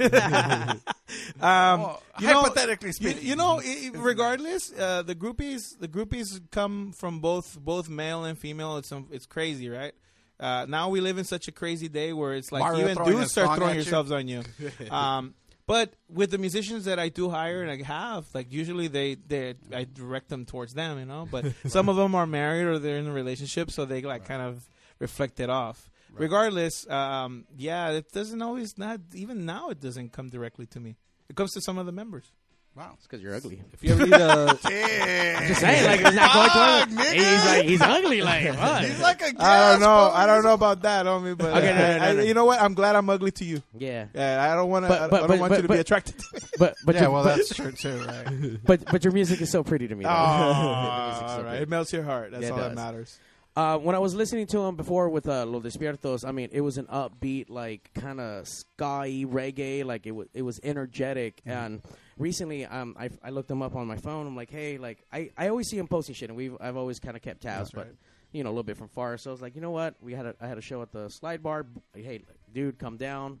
[1.40, 5.88] um, Well, you hypothetically you, speaking, you know, i- i- regardless, uh, the groupies, the
[5.88, 8.78] groupies come from both both male and female.
[8.78, 9.92] It's um, it's crazy, right?
[10.38, 13.30] Uh, now we live in such a crazy day where it's like Mario even dudes
[13.32, 13.96] start throwing at you.
[14.14, 14.42] on you.
[14.90, 15.34] um,
[15.66, 19.54] but with the musicians that I do hire and I have, like usually they, they
[19.74, 21.26] I direct them towards them, you know.
[21.30, 24.42] But some of them are married or they're in a relationship, so they like kind
[24.42, 25.90] of reflect it off.
[26.12, 30.96] Regardless, um, yeah, it doesn't always not even now it doesn't come directly to me.
[31.28, 32.32] It comes to some of the members.
[32.76, 32.90] Wow.
[32.94, 33.62] It's because you're ugly.
[33.72, 35.48] If you ever need a, Damn.
[35.48, 37.12] Just saying, like, it's not going Fuck, to nigga.
[37.14, 38.84] He's like, he's ugly, like, what?
[38.84, 39.86] He's like a I don't gas know.
[39.86, 40.10] ball.
[40.12, 41.38] I don't know about that, homie.
[41.38, 42.22] But Okay, no, no, uh, no, I- no.
[42.22, 42.60] you know what?
[42.60, 43.62] I'm glad I'm ugly to you.
[43.78, 44.88] Yeah, Yeah, I don't want to.
[44.90, 46.40] But- I, but- don't but- want but- you to but- be attracted to me.
[46.58, 48.58] but but Yeah, your, well, but, that's true too, right?
[48.64, 50.04] but but your music is so pretty to me.
[50.04, 50.10] though.
[50.10, 51.52] Oh, music's so all right.
[51.54, 51.62] good.
[51.62, 52.30] It melts your heart.
[52.32, 52.76] That's Yeah, it all that does.
[52.76, 53.18] matters.
[53.56, 56.60] Uh, when I was listening to him before with uh, Los Despiertos, I mean, it
[56.60, 61.40] was an upbeat, like kind of ska reggae, like it was it was energetic.
[61.40, 61.50] Mm-hmm.
[61.50, 61.82] And
[62.18, 64.26] recently, um, I, I looked him up on my phone.
[64.26, 67.00] I'm like, hey, like I, I always see him posting shit, and we've I've always
[67.00, 67.94] kind of kept tabs, but right.
[68.30, 69.16] you know a little bit from far.
[69.16, 69.94] So I was like, you know what?
[70.02, 71.64] We had a I had a show at the Slide Bar.
[71.94, 73.40] Hey, dude, come down,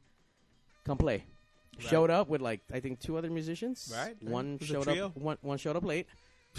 [0.86, 1.24] come play.
[1.78, 3.92] Showed up with like I think two other musicians.
[3.94, 4.16] Right.
[4.22, 5.14] One It was a showed up.
[5.14, 6.06] One one showed up late.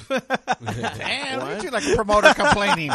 [0.10, 2.92] Damn, look at you like a promoter complaining.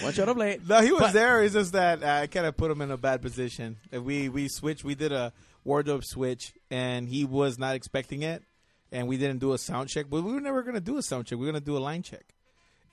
[0.00, 0.66] One showed up late.
[0.66, 1.42] No, he was But- there.
[1.42, 3.76] It's just that uh, I kind of put him in a bad position.
[3.92, 4.84] We we switched.
[4.84, 5.32] We did a
[5.64, 8.42] wardrobe switch, and he was not expecting it.
[8.90, 10.06] And we didn't do a sound check.
[10.10, 11.38] But we were never going to do a sound check.
[11.38, 12.34] We were going to do a line check.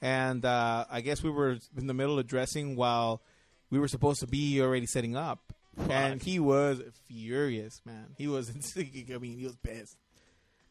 [0.01, 3.21] And uh, I guess we were in the middle of dressing while
[3.69, 5.41] we were supposed to be already setting up.
[5.89, 8.07] And he was furious, man.
[8.17, 8.49] He was.
[8.77, 9.97] I mean, he was pissed.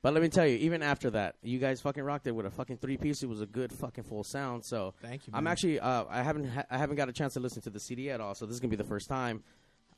[0.00, 2.50] But let me tell you, even after that, you guys fucking rocked it with a
[2.50, 3.22] fucking three piece.
[3.22, 4.64] It was a good fucking full sound.
[4.64, 5.32] So Thank you.
[5.34, 7.80] I'm actually uh, I haven't ha- I haven't got a chance to listen to the
[7.80, 8.34] CD at all.
[8.34, 9.42] So this is gonna be the first time.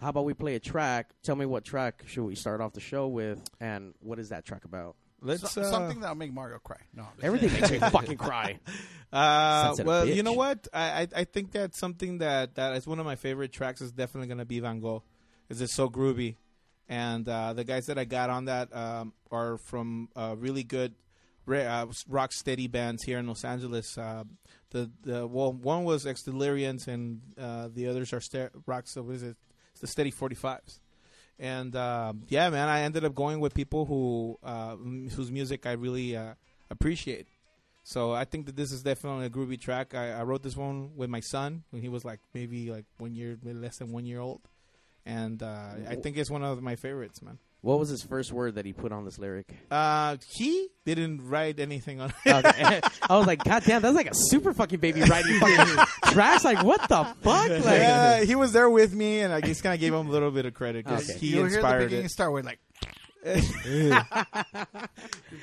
[0.00, 1.10] How about we play a track?
[1.22, 4.46] Tell me what track should we start off the show with, and what is that
[4.46, 4.96] track about?
[5.20, 6.78] Let's So- uh, something that'll make Mario cry.
[6.94, 8.58] No, Everything makes me fucking cry.
[9.12, 10.68] Uh, well, you know what?
[10.72, 13.90] I, I I think that something that that is one of my favorite tracks is
[13.90, 15.02] definitely gonna be Van Gogh.
[15.48, 16.36] Is it's so groovy,
[16.90, 20.92] and uh, the guys that I got on that um, are from uh, really good
[21.48, 23.96] uh, rock steady bands here in Los Angeles.
[23.96, 24.24] Uh,
[24.70, 28.92] the the well, one was Ex Delirians, and uh, the others are rocks.
[28.92, 29.36] So what is it?
[29.70, 30.80] It's the Steady Forty Fives.
[31.38, 35.72] And um, yeah, man, I ended up going with people who uh, whose music I
[35.72, 36.18] really
[36.70, 37.28] appreciate.
[37.84, 39.94] So I think that this is definitely a groovy track.
[39.94, 43.14] I, I wrote this one with my son when he was like maybe like one
[43.14, 44.42] year, less than one year old,
[45.10, 47.38] and uh, I think it's one of my favorites, man.
[47.62, 49.54] What was his first word that he put on this lyric?
[49.70, 52.34] Uh, he didn't write anything on it.
[52.46, 52.80] Okay.
[53.02, 56.42] I was like, God damn, that's like a super fucking baby writing fucking tracks.
[56.42, 57.50] Like, what the fuck?
[57.50, 60.10] Like, yeah, he was there with me, and I just kind of gave him a
[60.10, 61.18] little bit of credit because Okay.
[61.18, 62.10] he you hear the inspired beginning it.
[62.12, 62.60] start with like,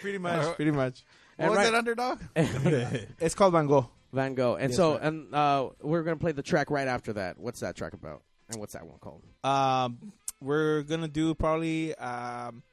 [0.01, 1.03] pretty much, pretty much.
[1.35, 2.21] what And was right- it, underdog?
[3.19, 3.89] It's called Van Gogh.
[4.13, 4.55] Van Gogh.
[4.55, 5.03] And Yes, so, right.
[5.03, 7.37] and uh, we're gonna play the track right after that.
[7.37, 8.23] What's that track about?
[8.49, 9.23] And what's that one called?
[9.43, 11.95] Um, we're gonna do probably.
[11.95, 12.63] Um,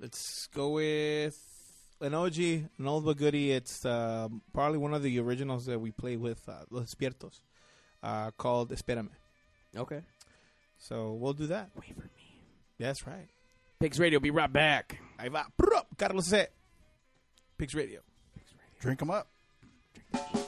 [0.00, 1.38] let's go with
[2.00, 3.52] an OG, an old but goodie.
[3.52, 7.40] It's um, probably one of the originals that we play with uh, Los Despiertos,
[8.02, 9.10] uh, called Espérame.
[9.76, 10.02] Okay.
[10.78, 11.70] So we'll do that.
[11.76, 12.42] Wait for me.
[12.78, 13.28] That's right.
[13.78, 14.18] Pigs Radio.
[14.18, 14.98] Be right back.
[15.18, 15.46] Ahí va.
[15.96, 16.44] Carlos C.
[17.56, 18.00] Pigs Radio.
[18.80, 19.28] Drink them up.
[20.12, 20.41] Con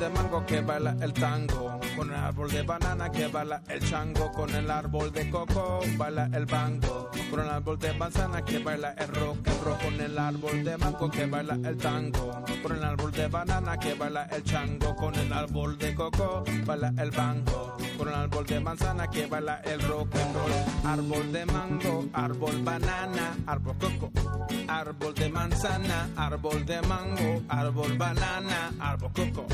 [0.00, 4.32] de mango que baila el tango, con el árbol de banana que baila el chango,
[4.32, 8.92] con el árbol de coco baila el bango, con el árbol de manzana que baila
[8.92, 12.82] el rock and roll, con el árbol de mango que baila el tango, con el
[12.82, 17.69] árbol de banana que baila el chango, con el árbol de coco baila el bango,
[18.00, 20.52] con el árbol de manzana que baila el rock and roll,
[20.84, 24.10] árbol de mango, árbol banana, árbol coco,
[24.68, 29.46] árbol de manzana, árbol de mango, árbol banana, árbol coco,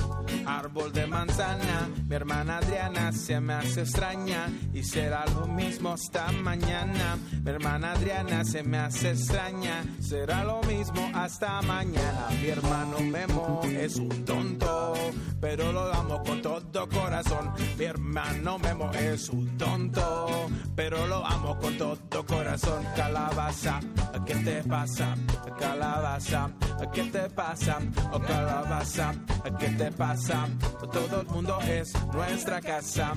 [0.47, 1.89] árbol de manzana.
[2.09, 7.19] Mi hermana Adriana se me hace extraña y será lo mismo hasta mañana.
[7.43, 12.29] Mi hermana Adriana se me hace extraña, será lo mismo hasta mañana.
[12.41, 14.95] Mi hermano Memo es un tonto,
[15.41, 17.53] pero lo amo con todo corazón.
[17.77, 22.85] Mi hermano Memo es un tonto, pero lo amo con todo corazón.
[22.95, 23.81] Calabaza,
[24.25, 25.15] ¿qué te pasa?
[25.59, 26.51] Calabaza,
[26.93, 27.79] ¿qué te pasa?
[28.13, 29.15] Oh, calabaza,
[29.59, 30.47] ¿qué te pasa?
[30.93, 33.15] Todo el mundo es nuestra casa.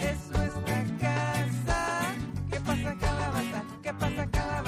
[0.00, 2.14] Es nuestra casa.
[2.50, 3.64] ¿Qué pasa, calabaza?
[3.82, 4.65] ¿Qué pasa, calabaza?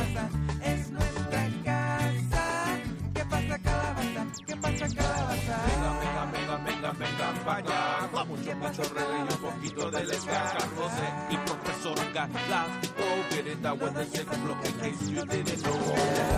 [6.92, 8.08] Venga, venga, venga, vaya.
[8.12, 10.56] Con mucho, mucho reggae y un poquito de ska.
[10.76, 11.98] José y profesor
[13.08, 13.30] Galáctico.
[13.30, 13.72] Get it the
[14.68, 15.78] in case you didn't know.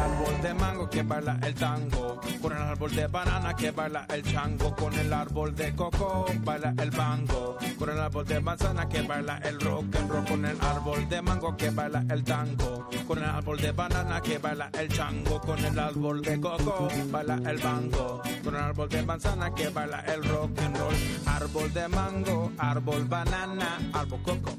[0.00, 2.20] Árbol de mango que baila el tango.
[2.42, 4.76] Con el árbol de banana que baila el chango.
[4.76, 7.56] Con el árbol de coco baila el bango.
[7.78, 10.24] Con el árbol de manzana que baila el rock and roll.
[10.24, 12.88] Con el árbol de mango que baila el tango.
[13.06, 15.40] Con el árbol de banana que baila el chango.
[15.40, 18.22] Con el árbol de coco baila el bango.
[18.44, 20.94] Con el árbol de manzana que baila el rock and roll.
[21.26, 24.56] Árbol de mango, árbol banana, árbol coco.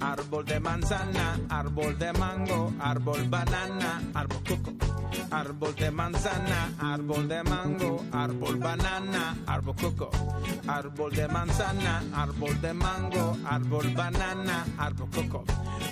[0.00, 4.72] Árbol de manzana, árbol de mango, árbol banana, árbol coco.
[5.30, 10.10] Árbol de manzana, árbol de mango, árbol banana, árbol coco.
[10.66, 15.44] Árbol de manzana, árbol de mango, árbol banana, árbol coco.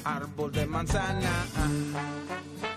[0.05, 1.31] Árbol de manzana.
[1.57, 2.76] ah.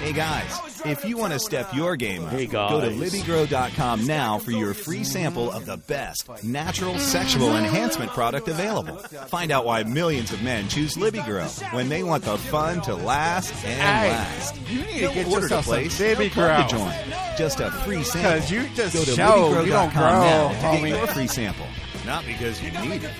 [0.00, 2.86] Hey guys, if you want to step your game up, Hey, go to.
[2.88, 8.96] LibbyGrow.com now for your free sample of the best natural sexual enhancement product available.
[8.98, 12.94] Find out why millions of men choose Libby Grow when they want the fun to
[12.94, 14.56] last and Hey, last.
[14.68, 16.84] you need to get order to yourself some place, Libby plug to Grow.
[16.84, 16.94] join.
[17.36, 18.40] Just a free sample.
[18.40, 20.88] 'Cause you just go to show you don't LibbyGrow.com grow, now to homie.
[20.88, 21.66] get your free sample.
[22.06, 23.10] Not because you need it,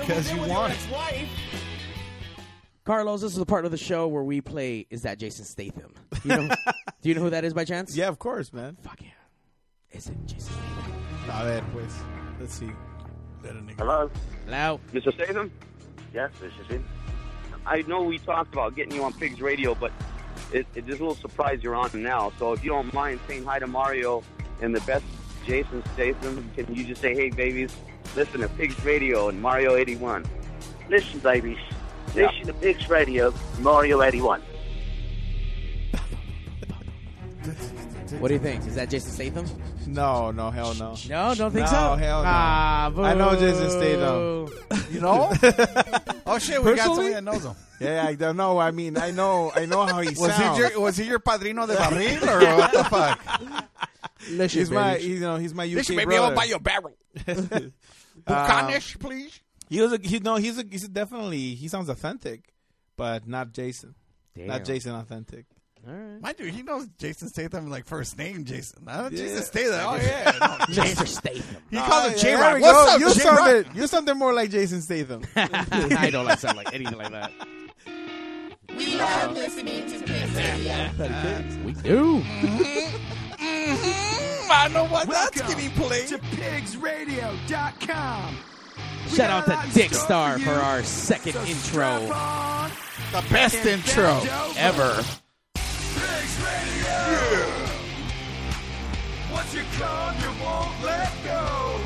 [0.00, 0.78] because you want it.
[2.84, 4.86] Carlos, this is the part of the show where we play.
[4.90, 5.94] Is that Jason Statham?
[6.24, 6.48] You know,
[7.02, 7.96] do you know who that is by chance?
[7.96, 8.76] Yeah, of course, man.
[8.82, 9.08] Fuck yeah.
[9.92, 11.30] Is it Jason Statham?
[11.30, 11.96] A ver, pues.
[12.40, 12.70] Let's see.
[13.76, 14.10] Hello,
[14.46, 14.80] Hello.
[14.92, 15.12] Mr.
[15.14, 15.52] Statham.
[16.12, 16.84] Yes, this is him.
[17.66, 19.92] I know we talked about getting you on Pigs Radio, but
[20.52, 22.32] it, it's just a little surprise you're on now.
[22.38, 24.22] So if you don't mind saying hi to Mario
[24.60, 25.04] and the best
[25.46, 27.74] Jason Statham, can you just say, "Hey, babies,
[28.16, 30.24] listen to Pigs Radio and Mario 81."
[30.88, 31.58] Listen, babies.
[32.14, 34.42] Listen to Pigs Radio, Mario 81.
[38.18, 38.66] What do you think?
[38.66, 39.46] Is that Jason Statham?
[39.86, 40.94] No, no, hell no.
[41.08, 41.94] No, don't think no, so.
[41.96, 42.28] hell no.
[42.28, 44.48] Ah, I know Jason Statham.
[44.92, 45.32] You know?
[46.26, 47.54] oh shit, we got somebody that knows him.
[47.80, 48.58] Yeah, I don't know.
[48.58, 50.56] I mean, I know, I know how he Was sounds.
[50.56, 54.50] he your was he your padrino de barril or what the fuck?
[54.50, 56.26] he's my, you know, he's my UK Listen, baby, brother.
[56.26, 56.92] I'll buy you a barrel.
[57.26, 57.72] Um,
[58.26, 59.40] Bucanish, please.
[59.72, 62.52] He was a, he no, he's a, he's a definitely he sounds authentic,
[62.98, 63.94] but not Jason.
[64.36, 64.48] Damn.
[64.48, 65.46] Not Jason authentic.
[65.86, 66.20] All right.
[66.20, 68.84] My dude, he knows Jason Statham like first name Jason.
[68.84, 69.18] Not Yeah.
[69.18, 69.80] Jason Statham.
[69.88, 70.46] Oh yeah, no,
[70.82, 71.06] Mr.
[71.06, 71.62] Statham.
[71.70, 72.60] He calls him Ah, J Rock.
[72.60, 73.38] What's up, You J Rock?
[73.38, 75.22] sounded you sounded more like Jason Statham.
[75.36, 77.32] I don't like sound like anything like that.
[78.76, 80.90] We love listening to Pigs Radio.
[81.64, 82.22] We do.
[84.54, 86.08] I know what that's getting played.
[86.08, 88.36] to pigsradio.com.
[89.08, 92.00] Shout out to Dick Star for our second intro
[93.12, 94.22] The best intro
[94.56, 95.02] ever.
[99.32, 101.80] Once you come, you won't let go.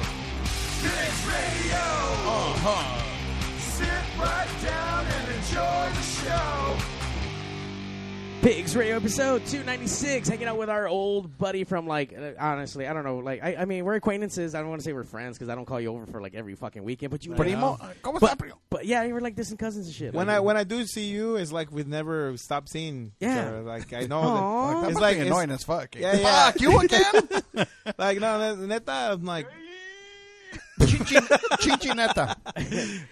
[0.82, 1.84] Pigs Radio.
[2.28, 3.02] Uh-huh.
[3.58, 3.88] Sit
[4.18, 6.65] right down and enjoy the show.
[8.46, 12.92] Pigs Radio episode 296, hanging out with our old buddy from like, uh, honestly, I
[12.92, 14.54] don't know, like, I, I mean, we're acquaintances.
[14.54, 16.36] I don't want to say we're friends because I don't call you over for like
[16.36, 17.78] every fucking weekend, but you Primo, know.
[18.04, 18.54] ¿cómo But, primo?
[18.70, 20.14] but yeah, you were like distant cousins and shit.
[20.14, 23.26] when like, I when I do see you, it's like we've never stopped seeing each
[23.26, 23.48] Yeah.
[23.48, 23.62] other.
[23.62, 24.68] Like I know Aw.
[24.74, 25.96] that That it's must like be it's- annoying as fuck.
[25.96, 26.44] Yeah, yeah.
[26.52, 27.66] Fuck you again.
[27.98, 29.48] like no, ne- neta, I'm like,
[30.80, 32.36] Chinchineta.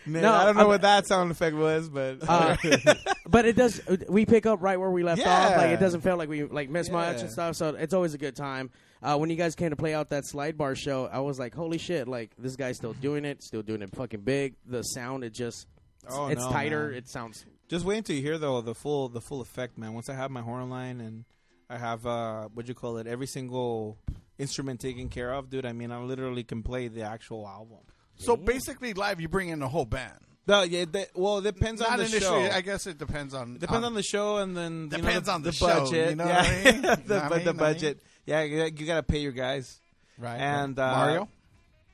[0.06, 2.56] man, No, I don't know I'm- what that sound effect was, but Uh,
[3.28, 3.80] but it does.
[4.08, 5.26] We pick up right where we left off.
[5.56, 5.74] Like Yeah.
[5.74, 7.22] it doesn't feel like we like miss much Yeah.
[7.22, 7.56] and stuff.
[7.56, 8.70] So it's always a good time.
[9.02, 11.54] Uh, when you guys came to play out that slide bar show, I was like,
[11.54, 12.08] "Holy shit!
[12.08, 14.54] Like this guy's still doing it, still doing it fucking big.
[14.66, 15.66] The sound, it just,
[16.08, 16.88] Oh, it's no, tighter.
[16.88, 16.98] man.
[16.98, 19.92] It sounds just wait until you hear though the full the full effect, man.
[19.94, 21.24] Once I have my horn line and
[21.68, 23.98] I have uh what do you call it, every single
[24.38, 25.66] instrument taken care of, dude.
[25.66, 27.78] I mean, I literally can play the actual album.
[28.16, 30.18] So basically, live you bring in the whole band.
[30.46, 32.48] No, yeah, that, well, it depends Not on the initially.
[32.48, 32.54] show.
[32.54, 35.32] I guess it depends on Depends on the show, and then you know, Depends the,
[35.32, 36.10] on the the show, budget.
[36.10, 36.42] you know yeah.
[36.42, 36.82] what I mean?
[36.82, 37.58] the, Know I but the mean?
[37.62, 38.02] I budget.
[38.26, 39.80] Yeah, you, you got to pay your guys.
[40.18, 40.36] right.
[40.36, 41.28] And uh, Mario.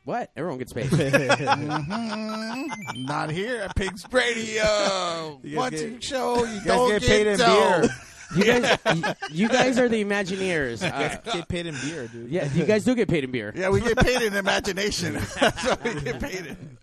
[0.04, 0.30] What?
[0.36, 0.86] Everyone gets paid.
[0.90, 2.66] Mhm.
[3.06, 5.38] Not here at Pigs Radio.
[5.42, 7.78] You guys Once get- you show, you, you guys don't get get, paid in dough.
[7.82, 7.90] beer.
[8.36, 10.82] You guys, you, you guys are the Imagineers.
[10.82, 12.30] Uh, guys get paid in beer, dude.
[12.30, 13.52] yeah, you guys do get paid in beer.
[13.56, 15.14] Yeah, we get paid in imagination.
[15.40, 16.78] That's what we get paid in.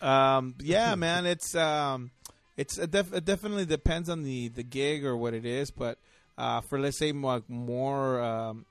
[0.00, 2.10] Um, yeah, man, it's um,
[2.56, 5.98] it's a def- it definitely depends on the the gig or what it is, but
[6.36, 8.66] uh, for let's say more, more um,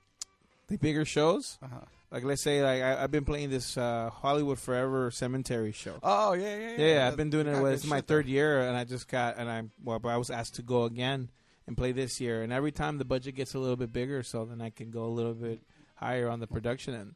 [0.68, 1.76] the bigger shows, Uh-huh.
[2.10, 5.94] like let's say like I, I've been playing this uh, Hollywood Forever Cemetery show.
[6.02, 7.52] Oh yeah, yeah, Yeah, yeah, I've been doing it.
[7.54, 10.16] Well, it's my shit third year, and I just got and I well, but I
[10.18, 11.30] was asked to go again
[11.66, 12.42] and play this year.
[12.42, 15.04] And every time the budget gets a little bit bigger, so then I can go
[15.04, 15.60] a little bit
[15.96, 17.14] higher on the production end.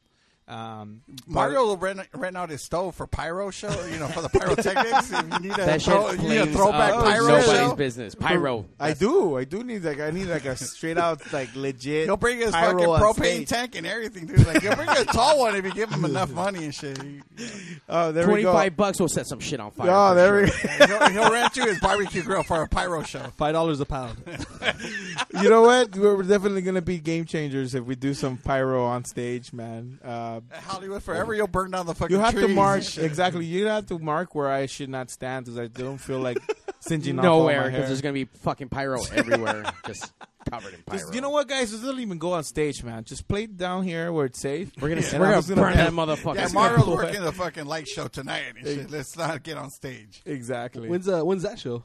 [0.48, 3.68] Um, Mario will rent, rent out his stove for pyro show.
[3.92, 5.12] You know, for the pyrotechnics.
[5.12, 7.04] If you need a, That shit throw, you need a throwback up.
[7.04, 7.74] pyro Nobody's show.
[7.76, 8.14] business.
[8.14, 8.64] Pyro.
[8.80, 9.36] I do.
[9.36, 12.06] I do need like I need like a straight out like legit.
[12.06, 13.48] He'll bring his pyro fucking propane stage.
[13.48, 14.46] tank and everything, dude.
[14.46, 17.00] Like he'll bring a tall one if you give him enough money and shit.
[17.02, 17.20] He-
[17.90, 18.50] Oh, there we go.
[18.50, 19.90] Twenty-five bucks will set some shit on fire.
[19.90, 20.58] Oh, there sure.
[20.80, 20.98] we go.
[20.98, 23.20] he'll, he'll rent you his barbecue grill for a pyro show.
[23.36, 24.16] Five dollars a pound.
[25.42, 25.94] you know what?
[25.96, 29.98] We're definitely gonna be game changers if we do some pyro on stage, man.
[30.04, 32.14] Uh, At Hollywood forever, you'll burn down the fucking.
[32.16, 33.04] you have to trees mark and shit.
[33.04, 33.44] exactly.
[33.44, 36.38] You have to mark where I should not stand because I don't feel like
[36.80, 40.12] singeing Nowhere because there's gonna be fucking pyro everywhere, just
[40.50, 40.98] covered in pyro.
[41.00, 41.70] Just- you know what, guys?
[41.70, 43.04] Just don't even go on stage, man.
[43.04, 44.70] Just play down here where it's safe.
[44.80, 46.34] We're gonna- And we're I'm gonna burn that motherfucker.
[46.36, 48.90] Yeah, Just Mario's working the fucking light show tonight and shit.
[48.90, 50.22] Let's not get on stage.
[50.24, 50.88] Exactly.
[50.88, 51.82] When's uh when's that show?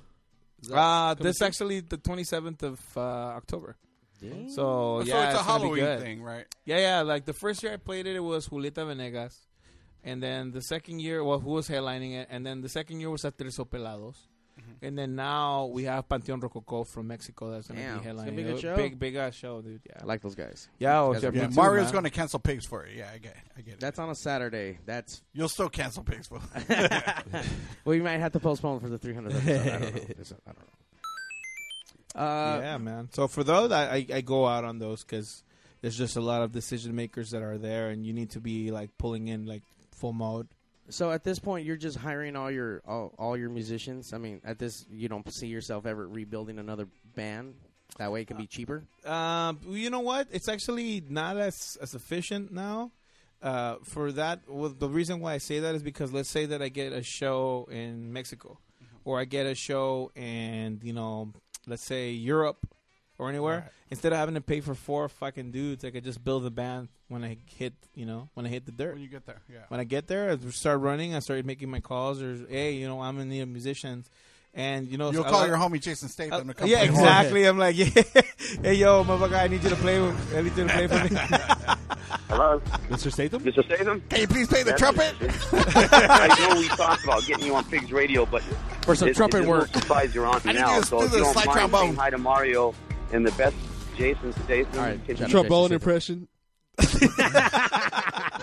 [0.62, 3.76] Is that Uh, this actually the 27th of uh, October.
[4.30, 4.49] Damn.
[4.49, 6.45] So So yeah, it's a gonna Halloween thing, right?
[6.65, 7.01] Yeah, yeah.
[7.01, 9.47] Like the first year I played it, it was Julieta Venegas,
[10.03, 13.09] and then the second year, well, who was headlining it, and then the second year
[13.09, 14.15] was Aterciopelados,
[14.53, 14.86] Mm-hmm.
[14.86, 18.26] and then now we have Panteon Rococo from Mexico that's gonna Damn, be it's headlining.
[18.26, 18.76] gonna be a show.
[18.76, 19.82] Big, big ass show, dude.
[19.84, 20.69] Yeah, I like those guys.
[20.78, 21.01] yeah.
[21.01, 21.91] oh, Those guys yeah, Yeah, too, Mario's man.
[21.93, 22.95] going to cancel pigs for it.
[22.95, 23.36] Yeah, I get.
[23.57, 23.80] I get it.
[23.80, 24.78] That's on a Saturday.
[24.86, 26.39] That's You'll still cancel pigs for.
[27.84, 29.57] well, you might have to postpone for the 300th episode.
[29.67, 30.38] I don't know.
[30.47, 30.83] I don't know.
[32.16, 33.09] Uh, yeah, man.
[33.11, 35.43] So for those, I, I, go out on those because
[35.82, 38.70] there's just a lot of decision makers that are there, and you need to be
[38.70, 40.47] like pulling in like full mode.
[40.89, 44.14] So at this point, you're just hiring all your all, all your musicians.
[44.14, 47.55] I mean, at this, you don't see yourself ever rebuilding another band.
[47.97, 48.84] That way, it can be cheaper.
[49.05, 50.28] Um, well, you know what?
[50.32, 52.91] It's actually not as as efficient now.
[53.41, 56.61] Uh, for that, well, the reason why I say that is because let's say that
[56.61, 58.57] I get a show in Mexico,
[59.03, 61.34] or I get a show in you know,
[61.68, 62.68] let's say Europe
[63.18, 63.59] or anywhere.
[63.59, 63.72] Right.
[63.91, 66.89] Instead of having to pay for four fucking dudes, I could just build a band
[67.09, 68.93] when I hit you know when I hit the dirt.
[68.93, 69.59] when you get there, yeah.
[69.68, 71.14] When I get there, I start running.
[71.16, 72.22] I started making my calls.
[72.22, 74.09] Or hey, you know, I'm in need of musicians,
[74.53, 76.68] and you know, You'll so call like- your homie Jason Statham uh, to come.
[76.70, 77.45] yeah, exactly.
[77.45, 77.86] I'm like, yeah.
[78.64, 80.01] hey, yo, motherfucker, I need you to play.
[80.01, 81.20] With, I need you to play for me.
[82.30, 83.11] Hello, Mr.
[83.11, 83.41] Statham?
[83.43, 83.64] Mr.
[83.66, 84.01] Statham.
[84.09, 85.14] Can you please play the Yes, trumpet?
[85.51, 88.41] I know we talked about getting you on Pigs Radio, but
[88.84, 89.64] For some it's, trumpet it's work.
[89.64, 90.82] A little surprise you're on I now.
[90.82, 91.82] So do if the you don't mind trombone.
[91.82, 92.74] saying hi to Mario
[93.11, 93.55] and the best
[93.97, 94.80] Jason Statham.
[94.80, 95.32] All right, can shut you- up.
[95.32, 96.28] Trombone Jason impression.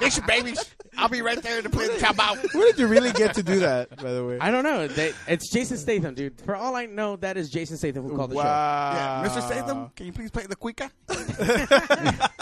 [0.00, 0.64] Listen, babies,
[0.96, 2.38] I'll be right there to play the trombone.
[2.52, 4.38] Where did you really get to do that, by the way?
[4.40, 4.86] I don't know.
[4.88, 6.40] They, it's Jason Statham, dude.
[6.40, 8.42] For all I know, that is Jason Statham who called the show.
[8.44, 9.22] wow.
[9.24, 9.42] Yeah, Mr.
[9.46, 10.90] Statham, can you please play the cuica?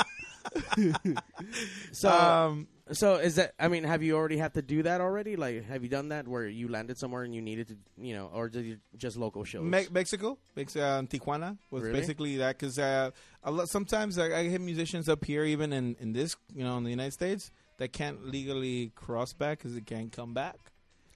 [1.93, 3.53] So, Um, so is that?
[3.59, 5.37] I mean, have you already had to do that already?
[5.37, 8.31] Like, have you done that where you landed somewhere and you needed to, you know,
[8.33, 9.63] or did you just local shows?
[9.65, 12.01] Me- Mexico, Mex- uh, Tijuana was Really?
[12.01, 13.11] basically that because uh,
[13.45, 16.79] a lot, sometimes I, I hit musicians up here, even in, in this, you know,
[16.79, 20.57] in the United States, that can't legally cross back because they can't come back.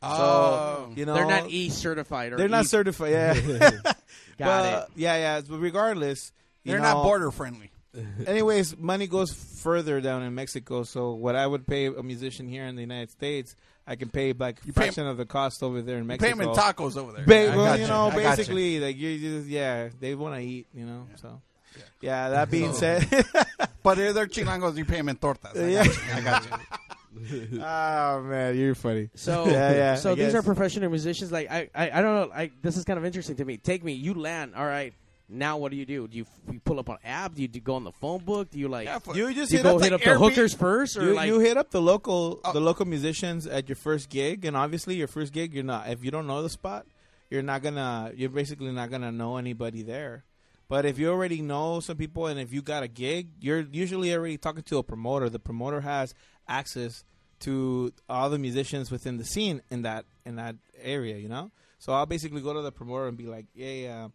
[0.02, 0.88] Oh.
[0.88, 2.32] so, you know, They're not E certified.
[2.32, 3.12] Or they're not E- certified.
[3.12, 3.34] Yeah,
[3.80, 3.94] Got
[4.38, 5.40] But, Yeah, yeah.
[5.48, 6.32] But regardless,
[6.64, 7.70] you They're know- not border friendly.
[8.26, 10.82] Anyways, money goes further down in Mexico.
[10.84, 13.54] So what I would pay a musician here in the United States,
[13.86, 16.32] I can pay like a You pay fraction of the cost over there in Mexico.
[16.32, 17.26] pay them in tacos over there.
[17.26, 18.22] Ba- I well, got you know, I got you.
[18.36, 21.06] basically, like you just yeah, they want to eat, you know.
[21.16, 21.40] So
[22.00, 23.08] yeah, that being So- said,
[23.82, 25.56] But if they're chilangos, you pay them in tortas.
[25.60, 25.84] I Yeah.
[25.84, 26.02] got you.
[26.14, 26.44] I got
[27.50, 27.62] you.
[27.62, 29.10] oh man, you're funny.
[29.14, 29.94] So, yeah, yeah.
[29.96, 30.34] so I these guess.
[30.36, 31.30] are professional musicians.
[31.30, 32.34] Like, I, I, I don't know.
[32.34, 33.58] I, this is kind of interesting to me.
[33.58, 33.92] Take me.
[33.92, 34.54] You land.
[34.54, 34.94] All right.
[35.32, 36.06] Now, what do you do?
[36.06, 37.34] Do you, you pull up an app?
[37.34, 38.50] Do you, do you go on the phone book?
[38.50, 38.84] Do you like?
[38.86, 40.54] Yeah, for- you just do you hit go up, hit like, up the Airbnb- hookers
[40.54, 41.26] first, or you, like?
[41.26, 42.52] you hit up the local Oh.
[42.52, 46.04] the local musicians at your first gig, and obviously your first gig, you're not if
[46.04, 46.86] you don't know the spot,
[47.30, 50.24] you're not gonna you're basically not gonna know anybody there.
[50.68, 54.12] But if you already know some people, and if you got a gig, you're usually
[54.14, 55.28] already talking to a promoter.
[55.30, 56.14] The promoter has
[56.48, 57.04] access
[57.40, 61.50] to all the musicians within the scene in that in that area, you know.
[61.78, 64.12] So I'll basically go to the promoter and be like, "Hey, um,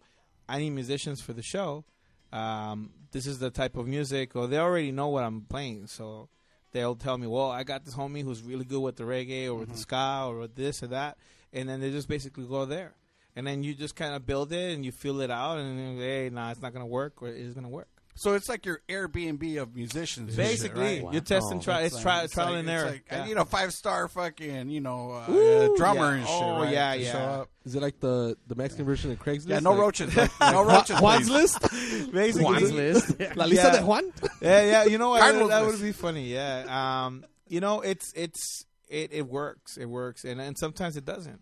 [0.47, 1.85] I need musicians for the show.
[2.31, 6.29] Um, this is the type of music." Or they already know what I'm playing, so
[6.71, 9.55] they'll tell me, "Well, I got this homie who's really good with the reggae or
[9.55, 11.17] with the ska or with this or that,"
[11.53, 12.95] and then they just basically go there,
[13.35, 15.97] and then you just kind of build it and you feel it out, and then,
[15.97, 17.96] hey, nah, it's not gonna work, or it's gonna work.
[18.17, 20.29] So it's like your Airbnb of musicians.
[20.29, 21.13] and shit, Basically, right?
[21.13, 21.81] you test and try.
[21.83, 22.91] It's It's try- like- trial like- and it's error.
[22.91, 23.23] like, Yeah.
[23.23, 26.17] I need a five star fucking, you know, uh, Ooh, uh, drummer yeah.
[26.17, 26.35] and shit.
[26.41, 27.11] Oh, right, yeah, yeah.
[27.11, 27.49] show up.
[27.65, 29.47] Is it like the the Mexican version of Craigslist?
[29.49, 30.15] Yeah, no Like- roaches.
[30.17, 30.99] Like, no roaches.
[30.99, 31.53] Juan's please.
[31.61, 32.11] list.
[32.11, 33.19] Basically, Juan's list.
[33.35, 34.11] La lista de Juan.
[34.41, 34.83] Yeah, yeah.
[34.85, 35.21] You know what?
[35.21, 36.33] Carlos that would be funny.
[36.33, 37.05] Yeah.
[37.05, 37.25] Um.
[37.47, 39.77] You know, it's it's it it works.
[39.77, 41.39] It works, and and sometimes it doesn't.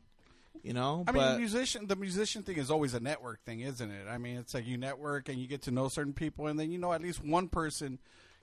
[0.66, 1.86] You know, I but mean, musician.
[1.86, 4.08] The musician thing is always a network thing, isn't it?
[4.10, 6.72] I mean, it's like you network and you get to know certain people, and then
[6.72, 8.00] you know at least one person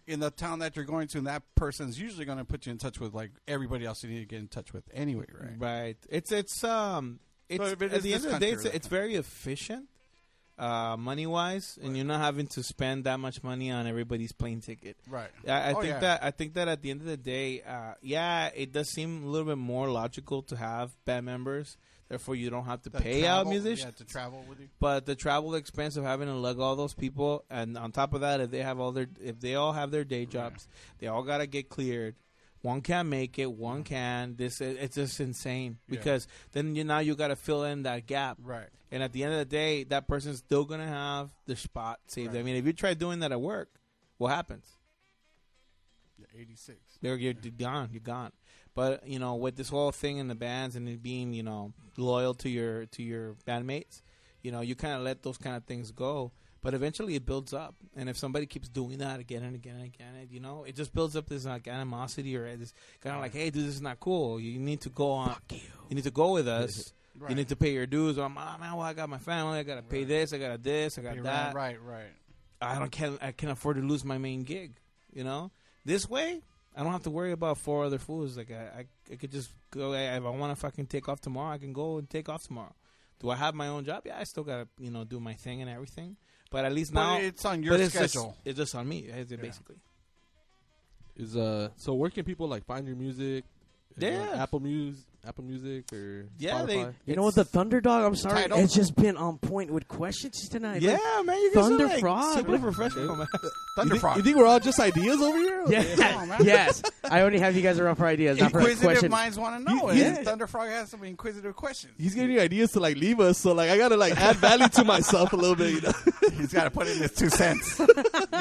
[0.07, 2.71] in the town that you're going to, and that person's usually going to put you
[2.71, 5.55] in touch with like everybody else you need to get in touch with anyway, right?
[5.59, 5.97] Right.
[6.09, 7.19] It's it's um
[7.49, 9.89] it's So it at the end of the day it's, it's very efficient
[10.59, 14.61] uh money wise and you're not having to spend that much money on everybody's plane
[14.61, 14.97] ticket.
[15.09, 15.31] Right.
[15.49, 15.99] I, I Oh, think yeah.
[16.01, 19.25] that I think that at the end of the day, uh yeah, it does seem
[19.25, 21.77] a little bit more logical to have band members.
[22.13, 23.85] Therefore you don't have to The pay out travel- musicians.
[23.87, 24.69] yeah, to travel with you.
[24.79, 28.21] But the travel expense of having to lug all those people, and on top of
[28.21, 31.23] that, if they have all their, if they all have their day jobs, they all
[31.23, 32.15] gotta get cleared.
[32.61, 34.37] One can't make it, one can.
[34.37, 35.97] This it's just insane Yeah.
[35.99, 38.69] because then you now you gotta fill in that gap, Right.
[38.91, 42.37] And at the end of the day, that person's still gonna have the spot saved.
[42.37, 43.71] I mean, if you try doing that at work,
[44.19, 44.67] what happens?
[46.39, 46.79] Eighty six.
[47.01, 47.89] You're, you're gone.
[47.93, 48.33] You're gone.
[48.75, 51.73] But you know, with this whole thing in the bands and it being you know
[51.97, 54.01] loyal to your to your bandmates,
[54.43, 56.33] you know, you kind of let those kind of things go.
[56.63, 59.85] But eventually, it builds up, and if somebody keeps doing that again and again and
[59.85, 63.21] again, it, you know, it just builds up this like animosity or this kind of
[63.21, 64.39] like, hey, dude, this is not cool.
[64.39, 65.35] You need to go on.
[65.51, 65.59] you.
[65.91, 66.93] need to go with us.
[67.15, 67.29] Right.
[67.29, 68.17] You need to pay your dues.
[68.17, 69.59] I'm, oh, man, well, I got my family.
[69.59, 70.33] I got to pay this.
[70.33, 70.97] I got this.
[70.97, 71.55] I got Right, that.
[71.55, 72.11] right, right.
[72.59, 74.77] I don't can I can afford to lose my main gig.
[75.13, 75.51] You know,
[75.85, 76.41] this way
[76.77, 78.37] I don't have to worry about four other fools.
[78.37, 79.93] Like I, I, I could just go.
[79.93, 82.45] eh, If I want to fucking take off tomorrow, I can go and take off
[82.45, 82.75] tomorrow.
[83.21, 84.03] Do I have my own job?
[84.07, 86.17] Yeah, I still gotta you know do my thing and everything.
[86.51, 88.37] But at least But now it's on your but it's just- schedule.
[88.45, 89.01] it's just on me.
[89.01, 89.77] It's basically.
[91.17, 93.45] Is uh so where can people like find your music?
[93.97, 94.43] Is Yeah.
[94.43, 96.95] Apple Music, Apple Music, or Yeah, they- Spotify?
[97.07, 98.05] You know what, the Thunderdog?
[98.07, 98.59] I'm sorry, Tidal.
[98.59, 100.83] it's just been on point with questions tonight.
[100.83, 102.35] Yeah, Like, man, you guys Thunder are like Frog.
[102.39, 103.27] super Like- professional, man.
[103.77, 105.65] Thunder You think, you think we're all just ideas over here?
[105.69, 106.37] Yeah.
[106.43, 109.11] yes, I only have you guys around for ideas, not for a Inquisitive question.
[109.13, 109.87] minds want to know.
[109.89, 111.93] He- and Thunder Frog has some inquisitive questions.
[111.99, 114.69] He's giving you ideas to like leave us, so like I gotta like add value
[114.71, 115.75] to myself a little bit.
[115.75, 115.93] You know?
[116.37, 117.79] He's got to put in his two cents.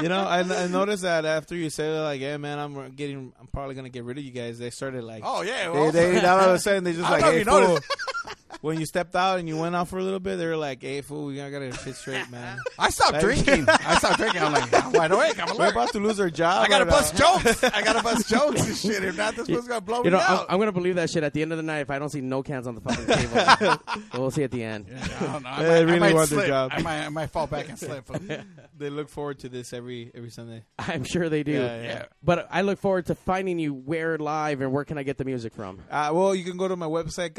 [0.01, 3.47] you know, I, I noticed that after you said like, "Yeah, man, I'm getting, I'm
[3.47, 6.25] probably gonna get rid of you guys." They started like, Oh, yeah, they, well- they
[6.25, 7.79] all sudden they just I like, "Hey, you fool."
[8.61, 8.63] noticed.
[8.63, 10.81] when you stepped out and you went out for a little bit, they were like,
[10.81, 13.65] "Hey, fool, we gotta get shit straight, man." I stopped Like- drinking.
[13.69, 14.41] I stopped drinking.
[14.41, 15.39] I'm like, I'm wide awake.
[15.41, 16.63] I'm We're about to lose our job.
[16.63, 17.63] I got to but, uh, bust jokes.
[17.63, 19.03] I got to bust jokes and shit.
[19.03, 20.45] If not, this was going to blow You me know, I'm, out.
[20.49, 22.21] I'm gonna believe that shit at the end of the night if I don't see
[22.21, 23.77] no cans on the fucking table.
[24.19, 24.87] we'll see at the end.
[24.89, 25.49] I don't know.
[25.49, 26.71] I might, I really might want their job.
[26.73, 28.09] I might, I might fall back and slip.
[28.77, 30.63] They look forward to this every every Sunday.
[30.79, 31.51] I'm sure they do.
[31.51, 32.05] Yeah, yeah.
[32.23, 35.25] But I look forward to finding you where live and where can I get the
[35.25, 35.79] music from?
[35.91, 37.35] Uh, well, you can go to my website,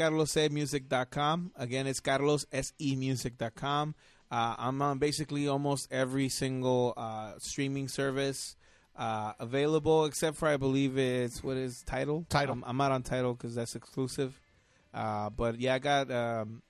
[1.55, 3.95] Again, it's carlos carlossemusic.com.
[4.31, 8.55] Uh, I'm on basically almost every single uh, streaming service
[8.95, 12.25] uh, available, except for I believe it's what is title.
[12.29, 12.53] Tidal.
[12.53, 14.39] I'm, I'm not on title because that's exclusive.
[14.93, 16.61] Uh, but yeah, I got um,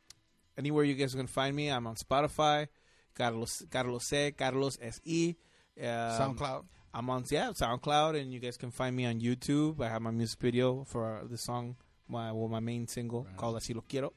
[0.58, 1.70] anywhere you guys can find me.
[1.70, 2.68] I'm on Spotify,
[3.16, 5.36] Carlos Carlos C, Carlos S E.
[5.80, 6.64] Um, SoundCloud.
[6.94, 9.82] I'm on yeah SoundCloud, and you guys can find me on YouTube.
[9.82, 11.76] I have my music video for the song,
[12.08, 14.14] my well, my main single called "Así Lo Quiero,"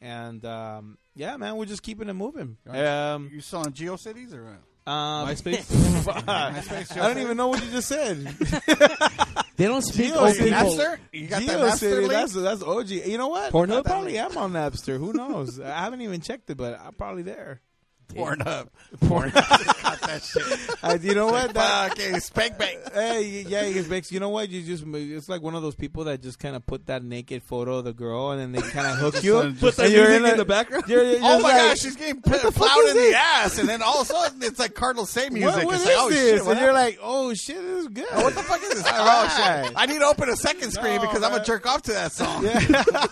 [0.00, 2.56] and um, yeah, man, we're just keeping it moving.
[2.68, 4.92] Um, you saw on GeoCities or what?
[4.92, 6.96] um, MySpace?
[7.00, 8.36] I don't even know what you just said.
[9.56, 10.50] They don't speak Geo old people.
[10.50, 10.98] Napster?
[11.12, 12.12] You got that Napster City, link?
[12.12, 12.90] that's that's OG.
[12.90, 13.52] You know what?
[13.52, 13.78] Pornhub?
[13.78, 14.98] I probably am on Napster.
[14.98, 15.58] Who knows?
[15.58, 17.62] I haven't even checked it, but I'm probably there.
[18.08, 18.68] Pornhub.
[19.06, 19.30] Porn.
[19.30, 19.44] Got
[20.00, 20.76] that shit.
[20.82, 21.52] Uh, you know what?
[21.54, 22.78] That, Okay, spank bank.
[22.94, 24.48] hey, yeah, it makes you know what?
[24.48, 27.42] You just it's like one of those people that just kind of put that naked
[27.42, 29.54] photo of the girl and then they kind of hook you.
[29.60, 30.84] Put that And you're music a- in the background?
[30.88, 33.68] You're, you're Oh my like, gosh, she's getting p- plowed is in the ass, and
[33.68, 35.56] then all of a sudden it's like Cardinal Say music.
[35.64, 36.18] What, what it's is like, oh this?
[36.38, 38.06] shit, what and you're like, oh shit, this is good.
[38.12, 38.84] what the fuck is this?
[38.86, 39.72] Oh, shit.
[39.76, 41.32] I need to open a second screen No, because I'm man.
[41.32, 42.44] gonna jerk off to that song.
[42.44, 43.06] Yeah.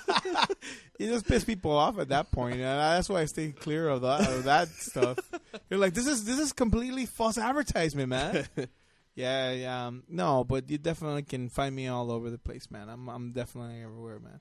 [0.99, 4.03] you just piss people off at that point, and that's why I stay clear of
[4.03, 5.19] that, of that stuff.
[5.69, 8.47] You're like, this is this is completely false advertisement, man.
[9.15, 12.89] yeah, yeah, um, no, but you definitely can find me all over the place, man.
[12.89, 14.41] I'm I'm definitely everywhere, man.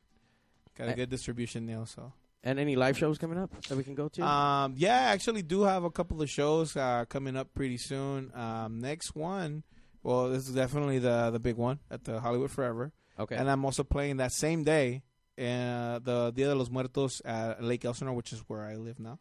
[0.78, 2.14] Got a good distribution deal, so.
[2.46, 4.22] And any live shows coming up that we can go to?
[4.22, 8.32] Um, yeah, I actually do have a couple of shows uh, coming up pretty soon.
[8.36, 9.64] Um, next one
[10.04, 12.92] Well, this is definitely the the big one at the Hollywood Forever.
[13.18, 13.36] Okay.
[13.36, 15.04] And I'm also playing that same day,
[15.38, 19.20] uh, the Dia de los Muertos at Lake Elsinore, which is where I live now.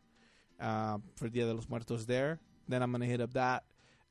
[0.60, 2.38] Uh, for Dia de los Muertos there.
[2.68, 3.64] Then I'm gonna hit up that.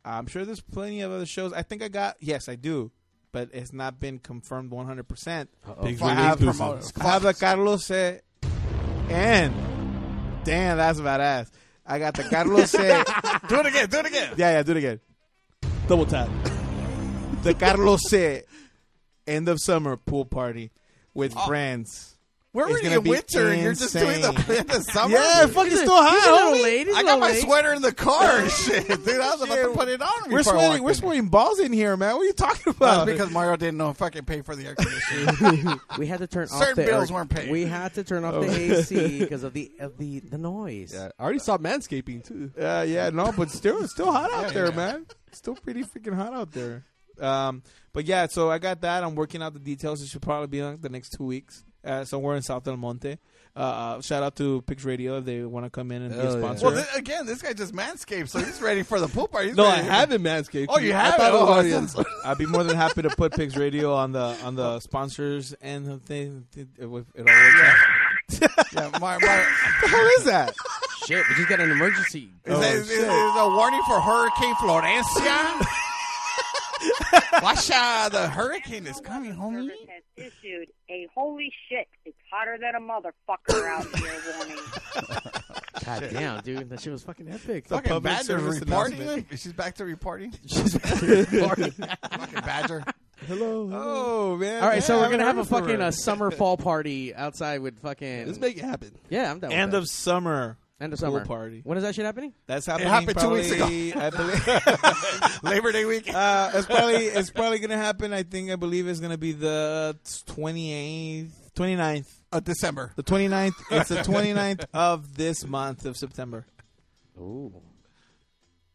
[0.04, 1.54] I'm sure there's plenty of other shows.
[1.54, 2.92] I think I got yes, I do,
[3.32, 5.08] but it's not been confirmed 100.
[5.08, 5.50] percent
[5.84, 6.42] Pigs I have.
[6.42, 8.18] I have the Carlos C.
[9.10, 9.54] and
[10.44, 11.52] damn, that's badass.
[11.86, 12.78] I got the Carlos C.
[13.48, 13.90] do it again.
[13.90, 14.34] Do it again.
[14.38, 15.00] Yeah, yeah, do it again.
[15.88, 16.30] Double tap.
[17.44, 18.42] The Carlos C.
[19.28, 20.72] End of summer pool party
[21.14, 22.08] with friends.
[22.54, 24.32] Where It's were you gonna in be winter and you're just doing the,
[24.68, 25.16] the summer?
[25.16, 27.20] Yeah, Dude, fucking he's a- still hot, he's a little late, he's I a got
[27.22, 27.42] my late.
[27.44, 28.88] sweater in the car and shit.
[28.90, 30.84] Dude, I was about to put it on We're sweating.
[30.84, 32.14] We're sweating balls in here, man.
[32.16, 33.08] What are you talking about?
[33.08, 35.80] it's because Mario didn't know fucking pay for the air conditioning.
[35.98, 37.50] we had to turn off Certain the bills air- weren't paid.
[37.50, 38.44] We had to turn off Oh.
[38.44, 40.92] the AC because of the of the the noise.
[40.94, 42.52] Yeah, I already saw manscaping too.
[42.62, 44.76] Uh, yeah, no, but still, it's still hot out Yeah, there, yeah.
[44.76, 45.06] man.
[45.30, 46.84] It's still pretty freaking hot out there.
[47.22, 47.64] Um,
[47.94, 49.04] but yeah, so I got that.
[49.04, 50.02] I'm working out the details.
[50.02, 53.18] It should probably be like the next two weeks, uh, somewhere in South El Monte.
[53.54, 56.20] Uh, uh, shout out to Pigs Radio if they want to come in and be
[56.20, 56.54] a Hell yeah.
[56.62, 59.50] Well, then, again, this guy just manscaped, so he's ready for the pool party.
[59.50, 60.68] He's No, I haven't manscaped.
[60.70, 61.34] Oh, you have thought
[61.66, 61.76] it?
[61.76, 64.56] it Oh, already I'd be more than happy to put Pigs Radio on the on
[64.56, 66.46] the sponsors and the thing.
[66.56, 67.76] It, it, it all works out.
[68.74, 69.46] yeah, my, my,
[69.82, 70.54] the hell is that?
[71.06, 72.30] Shit, we just got an emergency.
[72.46, 75.66] Is, that, is, is a warning for Hurricane Florencia?
[77.42, 79.70] Watch out, the hurricane is coming, homie.
[79.90, 84.58] has issued a holy shit, it's hotter than a motherfucker out here warning.
[85.86, 87.68] God damn, dude, that shit was fucking epic.
[87.68, 89.02] Fucking public Badger's service reporting.
[89.02, 89.40] announcement.
[89.40, 90.34] She's back to reporting.
[90.46, 91.72] She's back to reporting.
[92.12, 92.84] Fucking Badger.
[93.28, 93.70] Hello.
[93.72, 94.64] Oh man!
[94.64, 95.88] All right, so Yeah, we're I gonna have a haven't fucking from her.
[95.88, 98.26] uh, summer fall party outside with fucking.
[98.28, 98.92] Let's make it happen.
[99.10, 99.52] Yeah, I'm down.
[99.52, 100.58] end with of summer.
[100.82, 101.62] End of pool summer party.
[101.64, 102.34] When is that shit happening?
[102.48, 102.88] That's happening.
[102.88, 103.66] It happened two weeks ago.
[103.66, 105.44] I believe.
[105.44, 106.14] Labor Day week.
[106.14, 108.14] Uh, it's probably it's probably gonna happen.
[108.14, 112.92] I think I believe it's gonna be the 28th, 29th, of December.
[112.96, 113.54] the 29th.
[113.72, 116.46] It's the 29th of this month of September.
[117.20, 117.54] Ooh.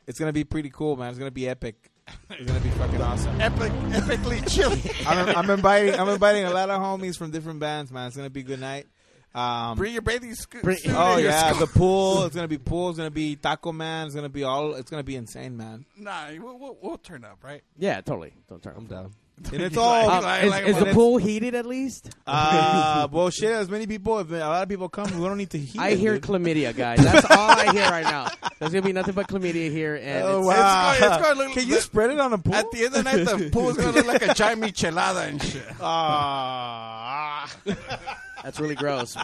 [0.07, 1.11] It's gonna be pretty cool, man.
[1.11, 1.91] It's gonna be epic.
[2.31, 3.41] It's gonna be fucking awesome.
[3.41, 4.81] Epic, epically chilly.
[5.07, 8.07] I'm, I'm inviting I'm inviting a lot of homies from different bands, man.
[8.07, 8.87] It's gonna be a good night.
[9.37, 11.59] Um, Bring your bathing sc- Bring- suit oh and your yeah, scarf.
[11.59, 12.25] the pool.
[12.27, 12.89] It's gonna be pool.
[12.91, 14.07] It's gonna be Taco Man.
[14.07, 14.75] It's gonna be all.
[14.75, 15.85] It's gonna be insane, man.
[15.99, 17.63] Nah, we'll, we'll, we'll turn up, right?
[17.79, 18.33] Yeah, totally.
[18.49, 18.75] Don't turn.
[18.77, 19.13] I'm down.
[19.53, 20.07] And it's all.
[20.07, 22.09] like- Um, like- is like- is the pool heated at least?
[22.27, 23.51] Uh, well, shit.
[23.51, 25.79] As many people, if a lot of people come, we don't need to heat.
[25.79, 26.23] I it, hear dude.
[26.23, 27.01] chlamydia, guys.
[27.05, 28.29] That's all I hear right now.
[28.59, 30.91] There's gonna be nothing but chlamydia here, and Oh it's, wow!
[30.93, 32.55] It's gonna- it's gonna look- Can you spread it on a pool?
[32.55, 34.63] At the end of the night, the pool is going to look like a giant
[34.63, 35.63] michelada and shit.
[35.83, 37.53] Ah,
[38.47, 39.17] that's really gross.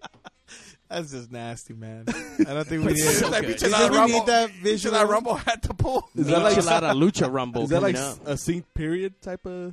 [0.88, 2.04] that's just nasty, man.
[2.08, 2.98] I don't think we need.
[2.98, 3.30] so it.
[3.30, 3.62] That good.
[3.62, 4.96] You we rumble, need that visual.
[4.96, 6.10] michelada rumble at the pool.
[6.16, 8.26] Is that like Michelada lucha rumble is that like up.
[8.26, 9.72] a synced period type of?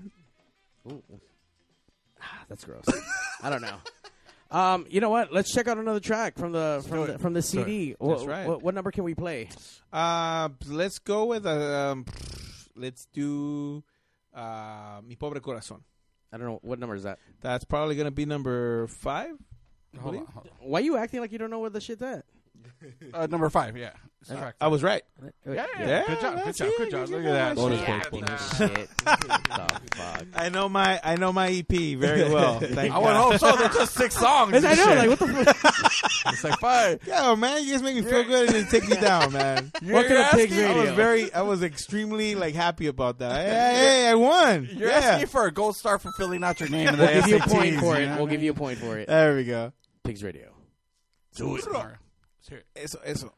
[0.92, 1.02] Ooh.
[2.22, 2.86] Ah, That's gross.
[3.42, 3.78] I don't know.
[4.52, 5.34] Um, you know what?
[5.34, 7.96] Let's check out another track from the from the, from the CD.
[7.98, 8.48] What, That's right.
[8.48, 9.50] What, what number can we play?
[9.92, 12.06] Uh, let's go with um,
[12.76, 13.84] let's do
[14.36, 15.80] uh, mi pobre corazón.
[16.32, 17.20] I don't know what number is that.
[17.42, 19.36] That's probably gonna be number five.
[20.00, 22.26] Hold on, hold Why you acting like you don't know where the shit's at?
[23.14, 23.22] On.
[23.24, 23.92] Uh, number five, yeah.
[24.22, 25.04] It's track I was right.
[25.46, 27.10] Yeah, yeah, Yeah, Good job, good job, good job.
[27.10, 27.56] Look at that.
[27.56, 27.88] Bonus shit.
[27.88, 28.58] points, bonus.
[28.58, 28.90] shit.
[28.98, 30.26] the fuck?
[30.36, 32.60] I know my I know my EP very well.
[32.60, 33.32] Thank I would God.
[33.32, 33.56] hope so.
[33.56, 34.54] They're just six songs.
[34.54, 34.74] I and know.
[34.74, 34.98] shit.
[34.98, 35.94] Like what the fuck?
[36.34, 37.00] It's like five.
[37.08, 39.72] Yeah, man, you guys make me feel good and then take me down, man.
[39.84, 40.96] Welcome to asking- Pigs I was Radio.
[40.96, 43.46] very, I was extremely like happy about that.
[43.48, 44.68] Hey, hey, hey, I won.
[44.74, 44.96] You're yeah.
[44.98, 46.90] asking for a gold star for filling out your name.
[46.90, 48.08] in We'll give you a SATs, point for you it.
[48.08, 49.08] know We'll give you a point for it.
[49.08, 49.72] There we go.
[50.04, 50.52] Pigs Radio.
[51.36, 51.64] Do it.
[52.50, 52.50] Mar.
[52.50, 52.68] Let's hear it.
[52.76, 53.34] Eso, eso.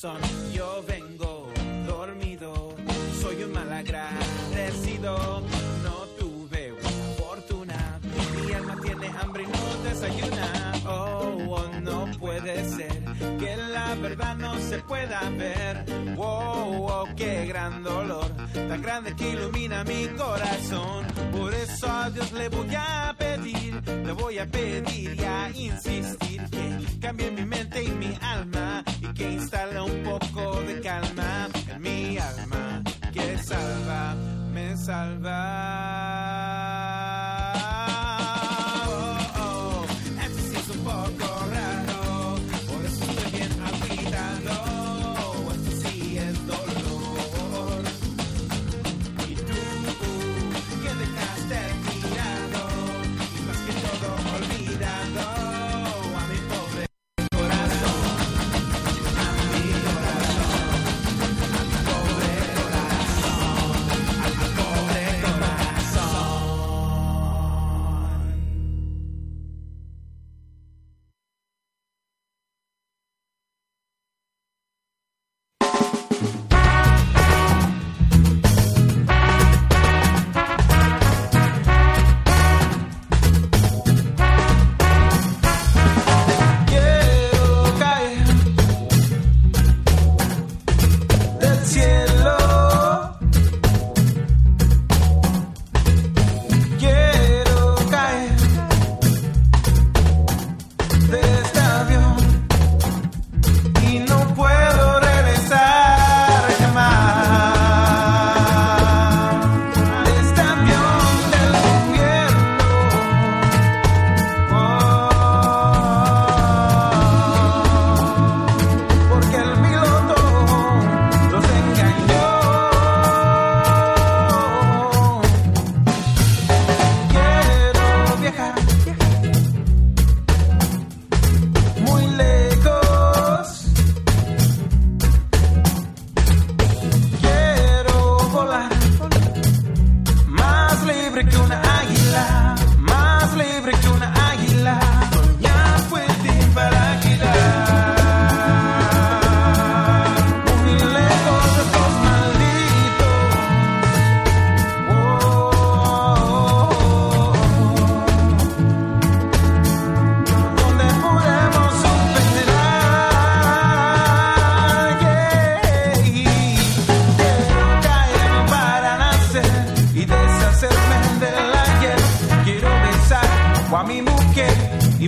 [0.00, 0.37] son.
[17.18, 21.04] qué gran dolor, tan grande que ilumina mi corazón.
[21.32, 26.48] Por eso a Dios le voy a pedir, le voy a pedir y a insistir
[26.50, 31.82] que cambie mi mente y mi alma y que instale un poco de calma en
[31.82, 34.14] mi alma, que salva,
[34.52, 36.18] me salva.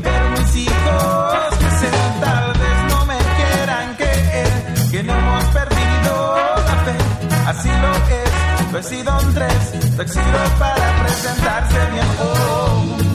[0.03, 1.95] ver mis hijos crecer.
[2.21, 4.51] Tal vez no me quieran creer
[4.91, 6.37] que no hemos perdido
[6.69, 6.97] la fe.
[7.47, 12.07] Así lo es, lo he sido en tres, lo exijo para presentarse bien.
[12.21, 13.10] Oh.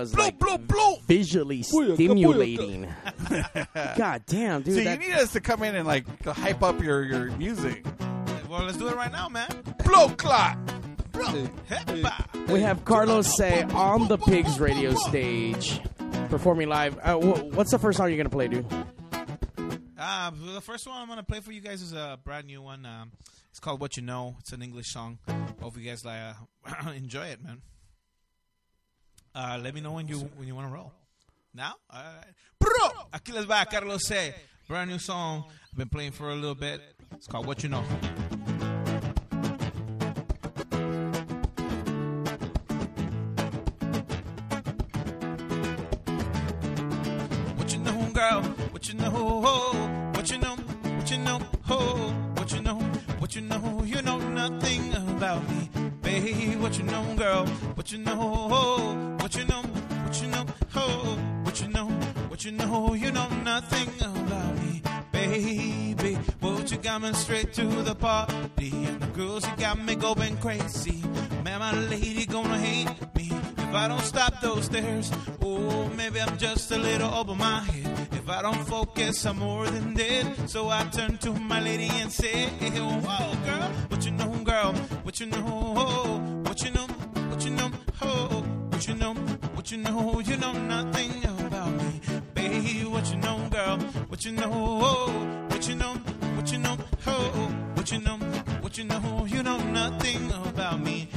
[0.00, 0.96] Was Blow, like blow, blow.
[1.06, 2.86] visually stimulating.
[3.96, 4.74] God damn, dude.
[4.76, 7.84] so that- you need us to come in and like hype up your your music.
[8.48, 9.48] Well, let's do it right now, man.
[9.84, 10.56] Blow clot.
[12.48, 15.80] we have Carlos say on the Pigs radio stage,
[16.28, 16.98] performing live.
[17.02, 18.66] Uh, what's the first song you're gonna play, dude?
[19.98, 22.84] Uh, the first one I'm gonna play for you guys is a brand new one.
[22.86, 23.12] Um,
[23.50, 25.18] it's called "What You Know." It's an English song.
[25.60, 27.62] Hope you guys like uh, enjoy it, man.
[29.36, 30.90] Uh, let me know when you when you want to roll.
[31.52, 32.24] Now, right.
[32.58, 34.32] Bro, aquí les va Carlos C.
[34.66, 35.44] Brand new song.
[35.70, 36.80] I've been playing for a little bit.
[37.14, 37.82] It's called "What You Know."
[47.58, 48.42] What you know, girl?
[48.72, 49.10] What you know?
[50.14, 50.56] What you know?
[50.96, 51.38] What you know?
[52.36, 52.78] What you know?
[53.18, 53.82] What you know?
[53.84, 55.68] You know nothing about me,
[56.00, 56.58] babe.
[56.58, 57.46] What you know, girl?
[57.74, 58.85] What you know?
[62.46, 62.94] You know?
[62.94, 64.80] You know nothing about me,
[65.10, 66.16] baby.
[66.40, 70.36] Won't you come me straight to the party, and the girls you got me going
[70.36, 71.02] crazy.
[71.42, 72.86] Man, my lady gonna hate
[73.16, 75.10] me if I don't stop those stairs.
[75.42, 78.08] Oh, maybe I'm just a little over my head.
[78.12, 80.48] If I don't focus, I'm more than dead.
[80.48, 84.72] So I turn to my lady and say, Whoa, girl, what you know, girl?
[85.02, 85.42] What you know?
[86.46, 86.86] What you know?
[87.28, 87.68] What you know?
[88.70, 89.14] What you know?
[89.56, 90.20] What you know?
[90.20, 91.35] You know nothing
[92.46, 93.76] What you know, girl?
[94.06, 94.48] What you know?
[95.48, 95.94] What you know?
[96.36, 96.76] What you know?
[97.04, 98.18] Oh, what you know?
[98.60, 99.26] What you know?
[99.28, 101.08] You know nothing about me,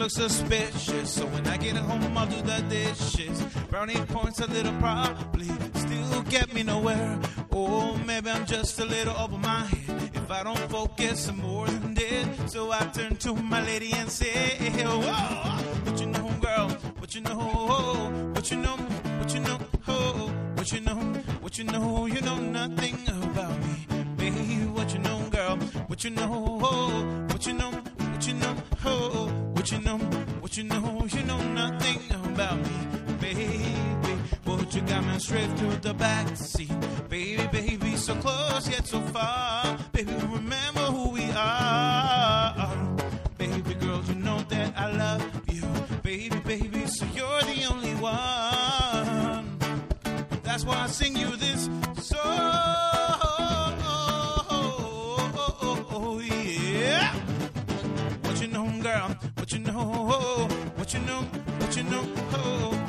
[0.00, 1.12] look suspicious.
[1.12, 3.42] So when I get home, I'll do the dishes.
[3.68, 7.20] Brownie points a little probably still get me nowhere.
[7.52, 10.10] Oh, maybe I'm just a little over my head.
[10.14, 12.50] If I don't focus, I'm more than dead.
[12.50, 15.00] So I turn to my lady and say, Whoa,
[15.84, 16.68] what you know, girl?
[16.98, 17.36] What you know?
[18.34, 18.78] What you know?
[19.18, 19.58] What you know?
[20.54, 21.00] What you know?
[21.42, 22.06] What you know?
[22.06, 23.86] You know nothing about me,
[24.16, 24.64] baby.
[24.72, 25.56] What you know, girl?
[25.88, 26.30] What you know?
[27.30, 27.70] What you know?
[27.70, 29.49] What you know?
[29.60, 29.98] What you know?
[30.40, 31.06] What you know?
[31.06, 32.00] You know nothing
[32.32, 34.16] about me, baby.
[34.44, 36.72] What you got me straight through the back seat,
[37.10, 40.14] baby, baby, so close yet so far, baby.
[40.32, 42.74] Remember who we are,
[43.36, 44.02] baby girl.
[44.04, 45.62] You know that I love you,
[46.02, 46.86] baby, baby.
[46.86, 49.58] So you're the only one.
[50.42, 51.68] That's why I sing you this
[60.10, 61.22] What you know?
[61.60, 62.02] What you know?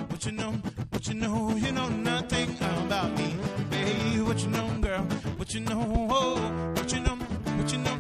[0.10, 0.52] What you know?
[0.90, 1.56] What you know?
[1.56, 3.36] You know nothing about me,
[3.70, 4.22] baby.
[4.22, 5.04] What you know, girl?
[5.38, 5.78] What you know?
[6.76, 7.16] What you know?
[7.16, 7.96] What you know?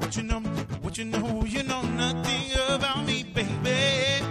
[0.00, 0.40] What you know?
[0.82, 1.44] What you know?
[1.46, 4.24] You know nothing about me, baby.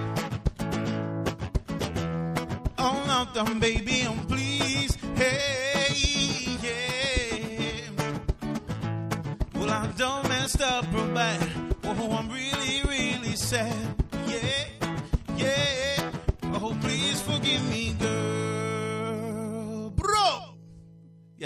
[2.78, 4.57] Oh, now, done, baby, um, please,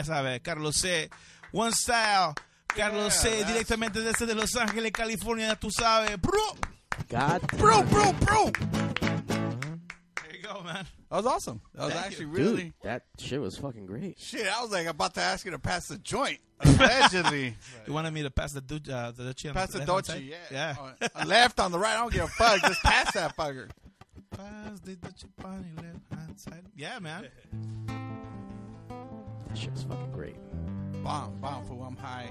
[0.08, 1.10] Ya sabes, Carlos C.
[1.52, 2.34] One Style.
[2.68, 3.44] Carlos C.
[3.44, 5.48] Directamente desde Los Ángeles, California.
[5.48, 6.18] Ya tú sabes.
[6.20, 6.58] Bro.
[7.10, 7.42] God.
[7.58, 8.52] Bro, bro, bro.
[8.52, 10.86] There you go, man.
[11.10, 11.62] That was awesome.
[11.76, 12.32] That was Thank actually you.
[12.32, 14.18] really Dude, that shit was fucking great.
[14.18, 14.48] shit.
[14.48, 16.40] I was like about to ask you to pass the joint.
[16.62, 17.56] Allegedly,
[17.88, 20.20] You wanted me to pass the, du- uh, the Dutchie on pass the left-hand Dolce.
[20.22, 20.76] Yeah, Yeah.
[20.80, 21.94] On- on left on the right.
[21.96, 22.62] I don't give a fuck.
[22.62, 23.70] Just pass that fucker.
[24.32, 26.64] Pass the chip on your left hand side.
[26.74, 27.28] Yeah, man.
[29.52, 30.38] That shit was fucking great.
[31.04, 31.84] Bomb, bomb, fool.
[31.84, 32.30] I'm high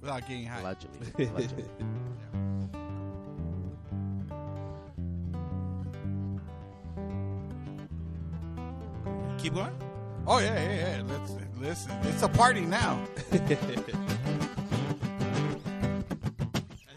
[0.00, 0.62] without getting high.
[0.62, 1.26] Allegedly.
[1.28, 1.64] Allegedly.
[9.38, 9.72] Keep going.
[10.26, 11.02] Oh yeah, yeah, yeah.
[11.06, 11.92] Let's listen.
[12.02, 13.00] It's a party now.
[13.30, 13.46] Let's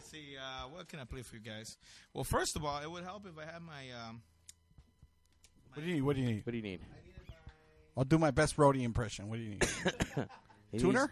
[0.09, 0.35] see.
[0.35, 1.77] Uh, what can I play for you guys?
[2.13, 3.91] Well, first of all, it would help if I had my.
[4.07, 4.21] Um,
[5.73, 6.01] What do you need?
[6.01, 6.43] What do you need?
[6.45, 6.79] What do you need?
[7.97, 9.29] I'll do my best roadie impression.
[9.29, 9.67] What do you need?
[10.79, 11.11] Tuner?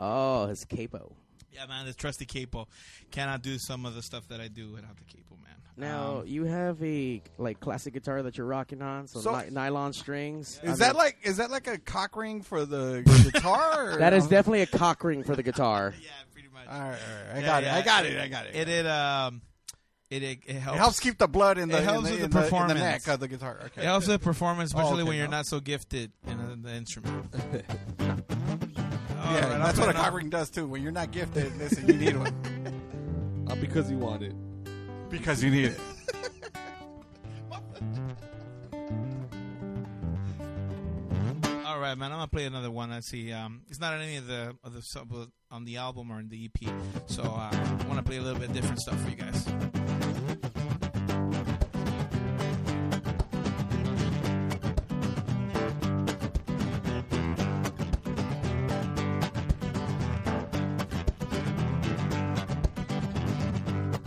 [0.00, 1.12] Oh, his capo.
[1.52, 2.68] yeah, man, the trusty capo.
[3.10, 5.54] Cannot do some of the stuff that I do without the capo, man.
[5.76, 9.50] Now Um, you have a like classic guitar that you're rocking on, so, So- ni-
[9.50, 10.60] nylon strings.
[10.62, 13.02] Is I that mean, like is that like a cock ring for the
[13.32, 13.96] guitar?
[13.98, 15.94] that is definitely a cock ring for the guitar.
[16.00, 16.68] Yeah, pretty much.
[16.68, 17.36] All right, all right.
[17.36, 17.78] I Yeah, got yeah, it.
[17.78, 18.20] I got it.
[18.20, 18.54] I got it.
[18.54, 19.42] It it um
[20.10, 20.76] it it, it helps.
[20.76, 22.60] It helps keep the blood in the, it helps in the, with the in the-
[22.62, 23.58] in the neck of the guitar.
[23.66, 23.82] Okay.
[23.82, 25.38] It helps with performance, Oh, especially okay, when you're no.
[25.38, 27.26] not so gifted in uh, the instrument.
[29.24, 30.66] Yeah, Alright, that's what a play cock ring does too.
[30.66, 34.34] When you're not gifted, listen, you need one Not because you want it.
[35.08, 35.80] because you need it.
[41.84, 42.12] Right, man.
[42.12, 42.90] I'm gonna play another one.
[42.90, 43.32] Let's see.
[43.32, 45.12] Um, it's not on any of the of the sub
[45.50, 46.70] on the album or in the EP,
[47.06, 49.44] so uh, I want to play a little bit different stuff for you guys.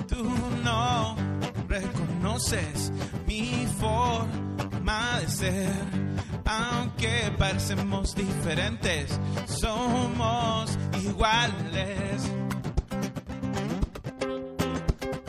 [0.07, 0.23] Tú
[0.63, 1.15] no
[1.67, 2.91] reconoces
[3.27, 6.06] mi forma de ser,
[6.47, 12.31] aunque parecemos diferentes, somos iguales.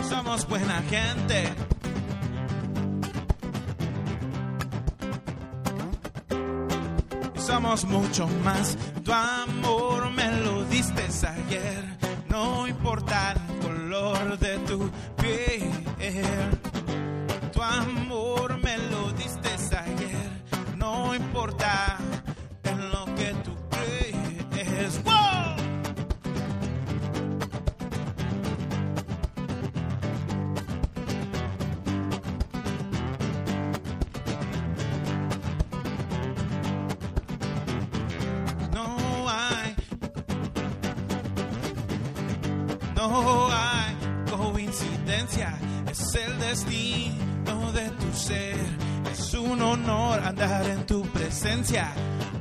[0.08, 1.52] Somos buena gente.
[7.36, 8.76] Somos mucho más.
[9.04, 11.98] Tu amor me lo diste ayer.
[12.28, 13.27] No importa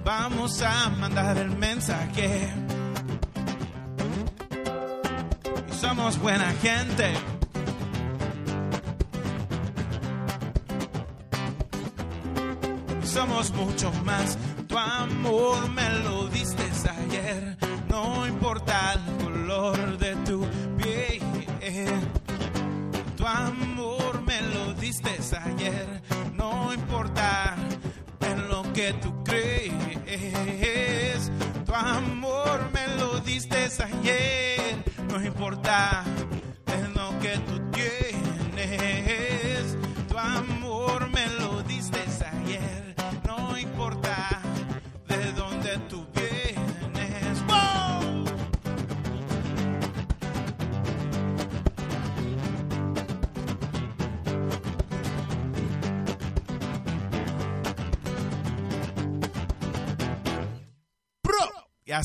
[0.06, 2.50] Vamos a mandar el mensaje.
[5.70, 7.12] Y somos buena gente.
[13.04, 14.38] somos mucho más.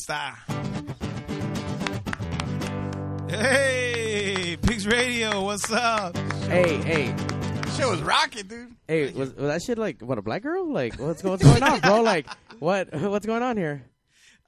[0.03, 0.35] Está.
[3.29, 6.17] Hey, Pigs Radio, what's up?
[6.47, 7.15] Hey, hey.
[7.75, 8.75] Shit was rocking, dude.
[8.87, 10.71] Hey, was, was that shit like what a black girl?
[10.71, 12.01] Like what's, what's going on, bro?
[12.03, 12.27] Like
[12.59, 13.85] what what's going on here?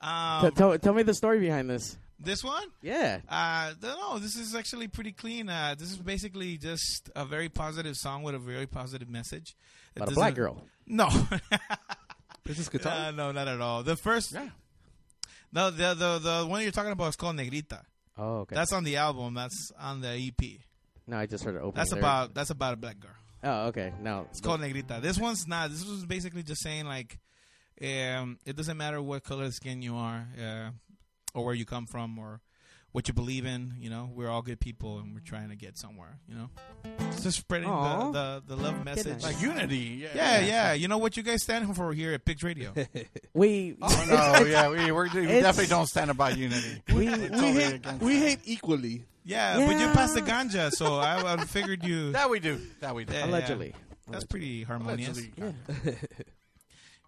[0.02, 1.98] Um, tell tell me the story behind this.
[2.20, 2.68] This one?
[2.82, 3.20] Yeah.
[3.28, 5.50] Uh, no, this is actually pretty clean.
[5.50, 9.56] Uh, this is basically just a very positive song with a very positive message.
[9.96, 10.64] About a black girl.
[10.86, 11.08] No.
[12.46, 13.08] Is this guitar?
[13.08, 13.82] Uh, no, not at all.
[13.82, 14.36] The first.
[15.56, 17.82] No, the, the the one you're talking about is called Negrita.
[18.18, 18.56] Oh, okay.
[18.56, 19.34] That's on the album.
[19.36, 20.60] That's on the EP.
[21.08, 21.78] No, I just heard it open.
[21.78, 23.12] That's about that's about a black girl.
[23.42, 23.94] Oh, okay.
[24.02, 25.02] Now It's called Negrita.
[25.02, 25.70] This one's not.
[25.70, 27.20] This was basically just saying like,
[27.82, 30.70] um, it doesn't matter what color skin you are, uh,
[31.34, 32.42] or where you come from, or
[32.96, 33.74] what you believe in.
[33.78, 36.18] You know, we're all good people, and we're trying to get somewhere.
[36.30, 36.50] You know,
[37.10, 40.10] it's just spreading the, the the love message, Like unity, yeah.
[40.16, 40.74] Yeah, yeah.
[40.74, 42.74] You know what you guys stand for here at Pigs Radio.
[43.34, 43.76] we.
[43.82, 44.06] Oh
[44.40, 46.82] no, yeah, we we're, we definitely don't stand about unity.
[46.96, 49.04] We- We're totally hate- we hate equally.
[49.26, 52.14] Yeah, but you passed the ganja, so I, I figured you.
[52.14, 52.62] That we do.
[52.80, 53.14] That we do.
[53.14, 53.74] Yeah, Allegedly.
[53.76, 54.12] yeah.
[54.12, 55.18] That's pretty harmonious.
[55.18, 55.98] Allegedly.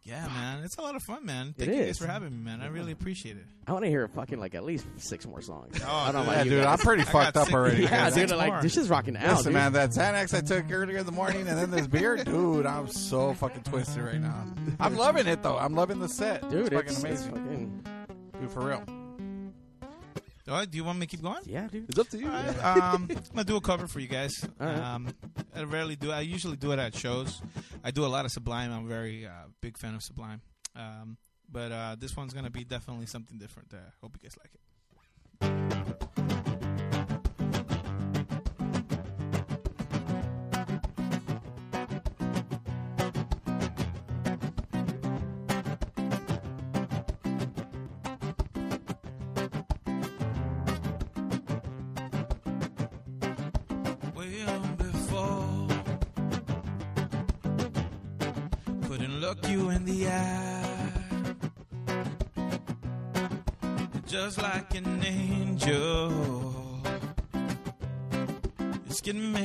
[0.08, 0.26] Yeah.
[0.26, 1.48] Yeah, man, it's a lot of fun, man.
[1.58, 2.62] It Thank you guys for having me, man.
[2.62, 3.44] I really appreciate it.
[3.68, 5.78] I want to hear fucking like at least six more songs.
[5.86, 6.28] Oh, I don't know dude.
[6.30, 6.80] about Yeah, you dude, guys.
[6.80, 7.84] I'm pretty fucked up sick- already.
[7.84, 8.62] Yeah, Six dude, like more.
[8.62, 9.28] this is rocking out.
[9.38, 9.54] Listen, dude.
[9.54, 12.88] man, that Xanax I took earlier in the morning, and then this beer, dude, I'm
[12.88, 14.46] so fucking twisted right now.
[14.80, 15.58] I'm loving it though.
[15.58, 17.84] I'm loving the set, dude, It's fucking it's, it's amazing, fucking
[18.40, 18.84] dude, for real.
[20.48, 21.44] Oh, do you want me to keep going?
[21.46, 21.90] yeah, dude.
[21.90, 22.28] It's up to you.
[22.28, 22.64] All right.
[22.78, 24.48] um, I'm gonna do a cover for you guys.
[24.60, 24.78] All right.
[24.78, 25.14] Um,
[25.56, 26.12] I rarely do.
[26.12, 27.42] I usually do it at shows.
[27.84, 28.72] I do a lot of Sublime.
[28.72, 30.42] I'm a very uh, big fan of Sublime.
[30.76, 31.18] Um,
[31.52, 33.74] but uh, this one's gonna be definitely something different.
[33.74, 36.37] Uh, hope you guys like it.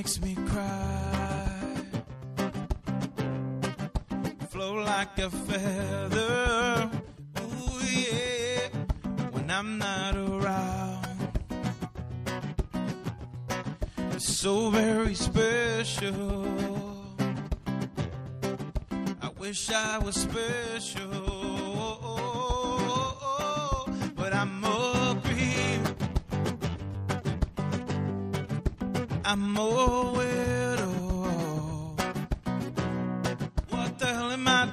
[0.03, 1.77] Makes me cry,
[4.51, 6.91] flow like a feather.
[7.41, 8.67] Ooh yeah,
[9.31, 11.29] when I'm not around.
[14.15, 16.49] It's so very special.
[19.23, 21.12] I wish I was special,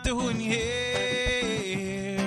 [0.03, 2.19] doing here?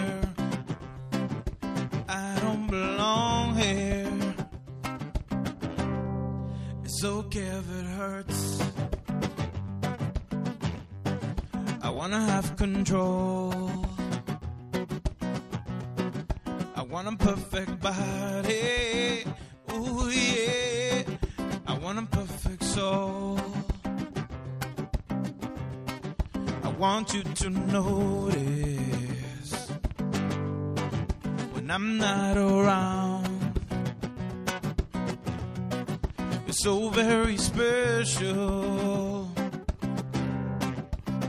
[2.08, 4.34] I don't belong here.
[6.84, 8.62] It's okay if it hurts.
[11.82, 13.52] I wanna have control.
[16.76, 19.24] I want a perfect body.
[19.72, 21.02] Ooh, yeah.
[21.66, 23.51] I want a perfect soul.
[26.82, 28.40] Want you to notice
[31.52, 33.60] when I'm not around.
[36.44, 39.30] You're so very special.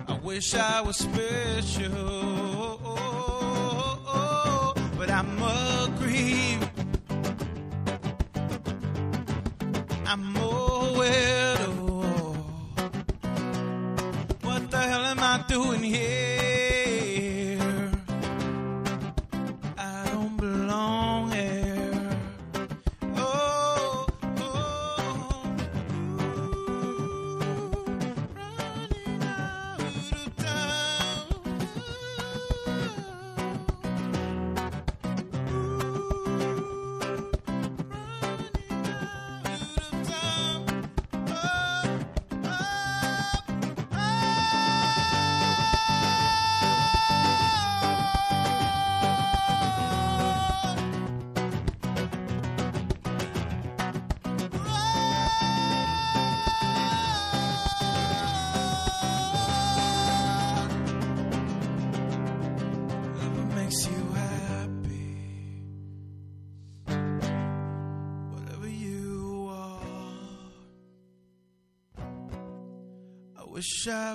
[0.07, 1.91] I wish I was special,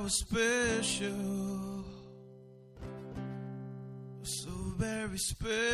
[0.08, 1.84] special,
[4.22, 5.67] so very special.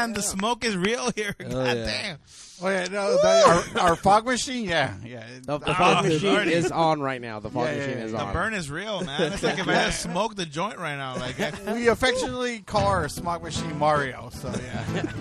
[0.00, 1.34] Man, the smoke is real here.
[1.38, 1.74] God yeah.
[1.74, 2.18] damn.
[2.62, 5.24] Oh yeah, no, the, our, our fog machine, yeah, yeah.
[5.46, 6.52] The, the Oh, fog machine Lordy.
[6.52, 7.40] is on right now.
[7.40, 8.04] The fog Yeah, yeah, machine yeah.
[8.04, 8.26] is The on.
[8.28, 9.32] The burn is real, man.
[9.32, 11.16] It's like if I just smoked the joint right now.
[11.16, 14.28] Like, I- we affectionately call our smog machine Mario.
[14.34, 15.12] So yeah.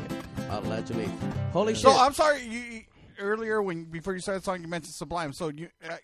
[0.50, 1.10] Allegedly.
[1.54, 1.84] Holy shit.
[1.84, 2.44] so I'm sorry.
[2.44, 2.82] You you-
[3.20, 5.32] earlier when before you started the song, you mentioned Sublime.
[5.34, 5.96] So you uh,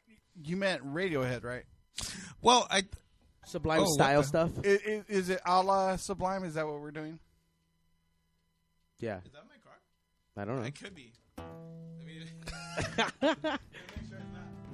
[0.44, 1.64] you meant Radiohead, right?
[2.42, 2.84] well, I
[3.46, 4.52] Sublime Oh, style stuff.
[4.64, 6.44] Is, is, is it a la Sublime?
[6.46, 7.20] Is that what we're doing?
[9.00, 9.18] Yeah.
[9.26, 9.78] Is that my car?
[10.38, 10.68] I don't know.
[10.68, 11.12] It could be.
[11.38, 11.44] I
[12.06, 13.60] mean,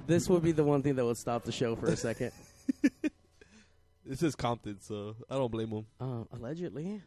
[0.06, 2.32] This would be the one thing that would stop the show for a second.
[4.04, 5.86] This is Compton, so I don't blame him.
[6.00, 7.00] Uh, allegedly.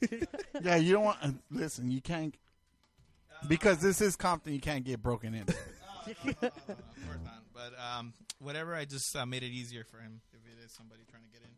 [0.62, 1.18] yeah, you don't want.
[1.22, 2.34] Uh, listen, you can't
[3.48, 4.52] because this is Compton.
[4.52, 5.42] You can't get broken in.
[5.42, 5.54] of
[6.26, 6.52] course
[7.24, 7.44] not.
[7.54, 11.02] But um, whatever, I just uh, made it easier for him if it is somebody
[11.08, 11.48] trying to get in.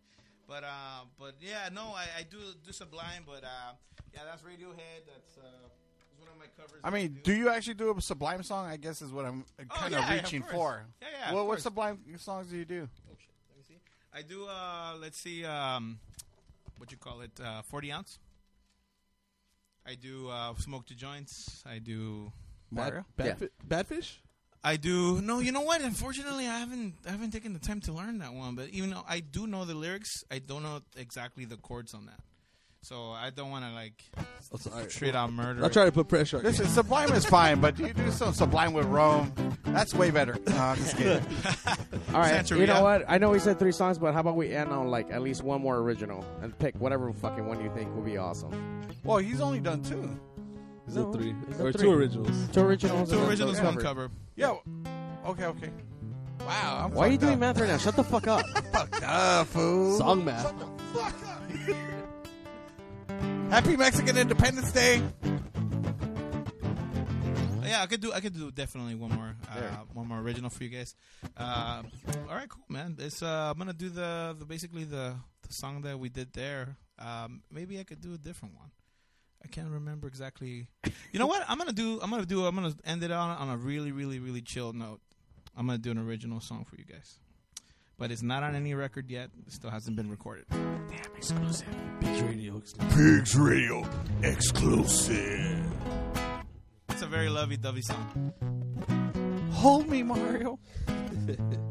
[0.51, 3.72] But uh, but yeah, no, I, I do do Sublime, but uh,
[4.12, 5.06] yeah, that's Radiohead.
[5.06, 6.81] That's uh, that's one of my covers.
[6.82, 8.66] I mean, do you actually do a Sublime song?
[8.66, 10.52] I guess is what I'm kind Oh, yeah, of of reaching course.
[10.52, 10.86] for.
[11.01, 11.60] Yeah, yeah, of What, what.
[11.60, 12.89] Sublime songs do you do?
[13.09, 13.78] Oh shit, let me see.
[14.12, 14.47] I do.
[14.48, 15.44] Uh, let's see.
[15.44, 16.01] Um,
[16.78, 17.31] what you call it?
[17.40, 18.18] Uh, Forty ounce.
[19.86, 21.62] I do uh, smoke two joints.
[21.64, 22.32] I do
[22.72, 23.05] Mario?
[23.16, 23.35] Bad, Yeah.
[23.35, 23.48] fi-
[23.85, 24.16] Badfish?
[24.62, 25.20] I do.
[25.23, 25.81] No, you know what?
[25.81, 26.95] Unfortunately, I haven't.
[27.07, 28.55] I haven't taken the time to learn that one.
[28.55, 32.07] But even though I do know the lyrics, I don't know exactly the chords on
[32.07, 32.20] that.
[32.82, 34.03] So I don't want to like
[34.53, 34.91] Oh, sorry.
[34.91, 35.62] straight out murder.
[35.62, 36.49] I'll try to put pressure on you.
[36.49, 39.32] Listen, Sublime is fine, but you do some Sublime with Rome.
[39.66, 40.39] That's way better.
[40.49, 41.23] No, I'm just kidding.
[42.15, 42.35] All right.
[42.43, 42.61] Santeria.
[42.61, 43.05] You know what?
[43.07, 45.43] I know we said three songs, but how about we end on like at least
[45.43, 48.87] one more original and pick whatever fucking one you think will be awesome.
[49.05, 50.19] well, he's only done two.
[50.91, 51.31] Is it No, three?
[51.31, 51.83] is it Or three?
[51.83, 52.49] two originals?
[52.53, 53.11] Two originals.
[53.11, 54.09] Two originals, one cover.
[54.09, 54.11] cover.
[54.35, 54.57] Yeah.
[55.25, 55.45] Okay.
[55.45, 55.71] Okay.
[56.41, 56.83] Wow.
[56.87, 57.39] I'm Why are you fucked doing up.
[57.41, 57.77] math right now?
[57.79, 58.45] Shut the fuck up.
[58.73, 59.99] Fucked up, fool.
[59.99, 60.43] Song math.
[60.43, 60.67] Shut the
[60.99, 61.43] fuck up.
[63.53, 65.01] Happy Mexican Independence Day.
[67.62, 68.12] Yeah, I could do.
[68.12, 69.37] I could do definitely one more.
[69.49, 69.61] Uh,
[69.93, 70.97] one more original for you guys.
[71.37, 71.83] Uh,
[72.29, 72.97] all right, cool, man.
[72.97, 75.15] This uh, I'm gonna do the, the basically the,
[75.47, 76.77] the song that we did there.
[76.99, 78.71] Um, maybe I could do a different one.
[79.43, 80.69] I can't remember exactly.
[81.12, 81.45] You know what?
[81.49, 81.99] I'm gonna do.
[82.03, 82.45] I'm gonna do.
[82.47, 85.01] I'm gonna end it on on a really, really, really chill note.
[85.57, 87.19] I'm gonna do an original song for you guys,
[87.99, 89.31] but it's not on any record yet.
[89.47, 90.45] It still hasn't been recorded.
[90.51, 91.67] Damn exclusive.
[92.01, 92.97] Pigs Radio exclusive.
[92.97, 93.89] Pigs Radio
[94.23, 95.67] exclusive.
[96.91, 98.33] It's a very lovey-dovey song.
[99.53, 100.59] Hold me, Mario.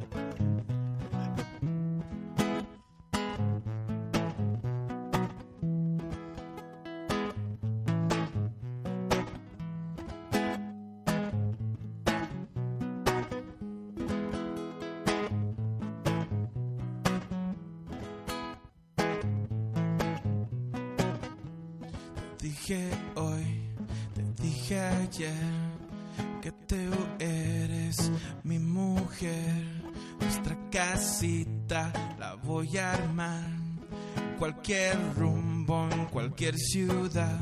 [34.70, 37.40] Cualquier rumbo en cualquier ciudad,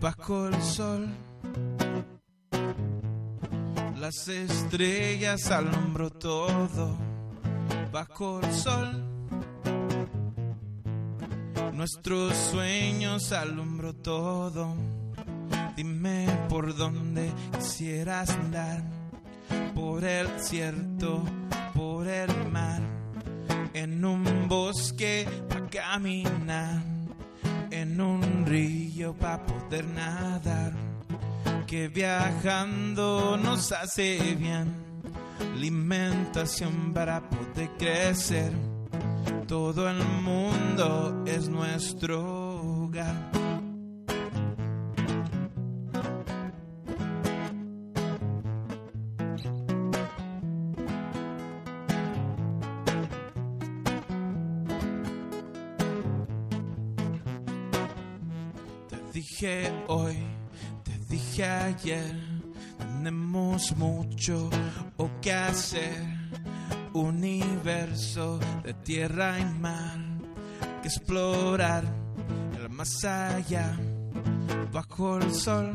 [0.00, 1.08] bajo el sol.
[4.00, 6.98] Las estrellas alumbro todo,
[7.92, 9.04] bajo el sol.
[11.72, 14.74] Nuestros sueños alumbro todo.
[15.76, 18.82] Dime por dónde quisieras andar.
[19.72, 21.22] Por el cierto,
[21.74, 22.93] por el mar.
[23.74, 26.82] En un bosque para caminar.
[27.70, 30.72] En un río para poder nadar.
[31.66, 34.72] Que viajando nos hace bien.
[35.54, 38.52] Alimentación para poder crecer.
[39.46, 42.22] Todo el mundo es nuestro
[42.84, 43.30] hogar.
[59.44, 60.16] Dije hoy,
[60.84, 62.16] te dije ayer,
[62.78, 64.48] tenemos mucho
[64.96, 66.02] o que hacer.
[66.94, 69.98] Universo de tierra y mar,
[70.80, 71.84] que explorar
[72.56, 73.76] el más allá,
[74.72, 75.74] bajo el sol.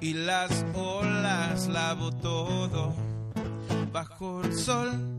[0.00, 2.94] Y las olas lavo todo,
[3.90, 5.13] bajo el sol.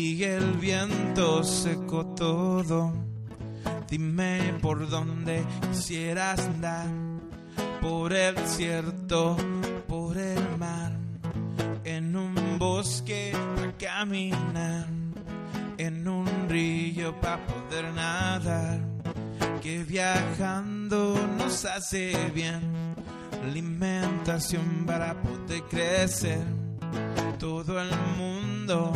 [0.00, 2.92] Y el viento secó todo.
[3.90, 6.86] Dime por dónde quisieras andar.
[7.80, 9.36] Por el desierto,
[9.88, 10.92] por el mar.
[11.82, 14.86] En un bosque para caminar
[15.78, 18.78] en un río para poder nadar.
[19.60, 22.94] Que viajando nos hace bien.
[23.42, 26.44] Alimentación para poder crecer.
[27.40, 28.92] Todo el mundo.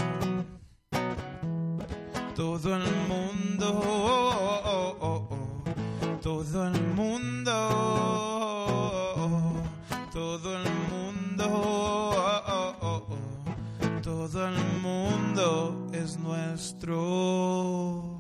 [2.43, 3.70] Todo el mundo.
[3.85, 5.28] oh, oh, oh.
[6.20, 7.52] Todo el mundo.
[10.12, 11.44] Todo el mundo.
[14.02, 18.19] Todo el mundo es nuestro.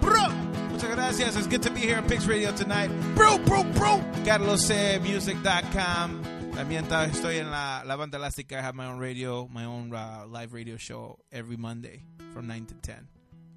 [0.00, 0.30] Bro,
[0.70, 1.36] muchas gracias.
[1.36, 2.90] It's good to be here on Pix Radio tonight.
[3.14, 4.00] Bro, bro, bro.
[4.24, 6.29] CarlosMusic.com.
[6.54, 8.58] También ta- estoy en la, la banda elástica.
[8.58, 12.66] I have my own radio, my own uh, live radio show every Monday from 9
[12.66, 13.08] to 10.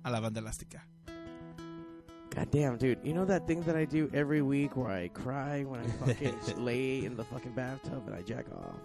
[0.06, 0.82] A la banda elástica.
[2.34, 2.99] God damn, dude.
[3.03, 6.36] You know that thing that I do every week where I cry when I fucking
[6.65, 8.76] lay in the fucking bathtub and I jack off?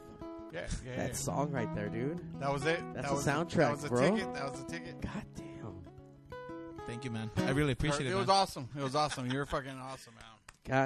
[0.53, 1.15] Yeah, yeah, That yeah.
[1.15, 2.21] song right there, dude.
[2.41, 2.81] That was it.
[2.95, 4.11] That's that the was soundtrack, That was the bro.
[4.17, 4.35] ticket.
[4.35, 5.01] That was the ticket.
[5.01, 5.75] God damn.
[6.87, 7.31] Thank you, man.
[7.37, 8.11] I really appreciate it.
[8.11, 8.21] It man.
[8.21, 8.69] was awesome.
[8.77, 9.31] It was awesome.
[9.31, 10.25] You're fucking awesome, man.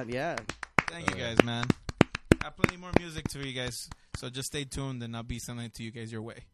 [0.06, 0.36] God, yeah.
[0.88, 1.64] Thank you guys, man.
[2.42, 5.38] I have plenty more music for you guys, so just stay tuned and I'll be
[5.38, 6.44] sending it to you guys your way.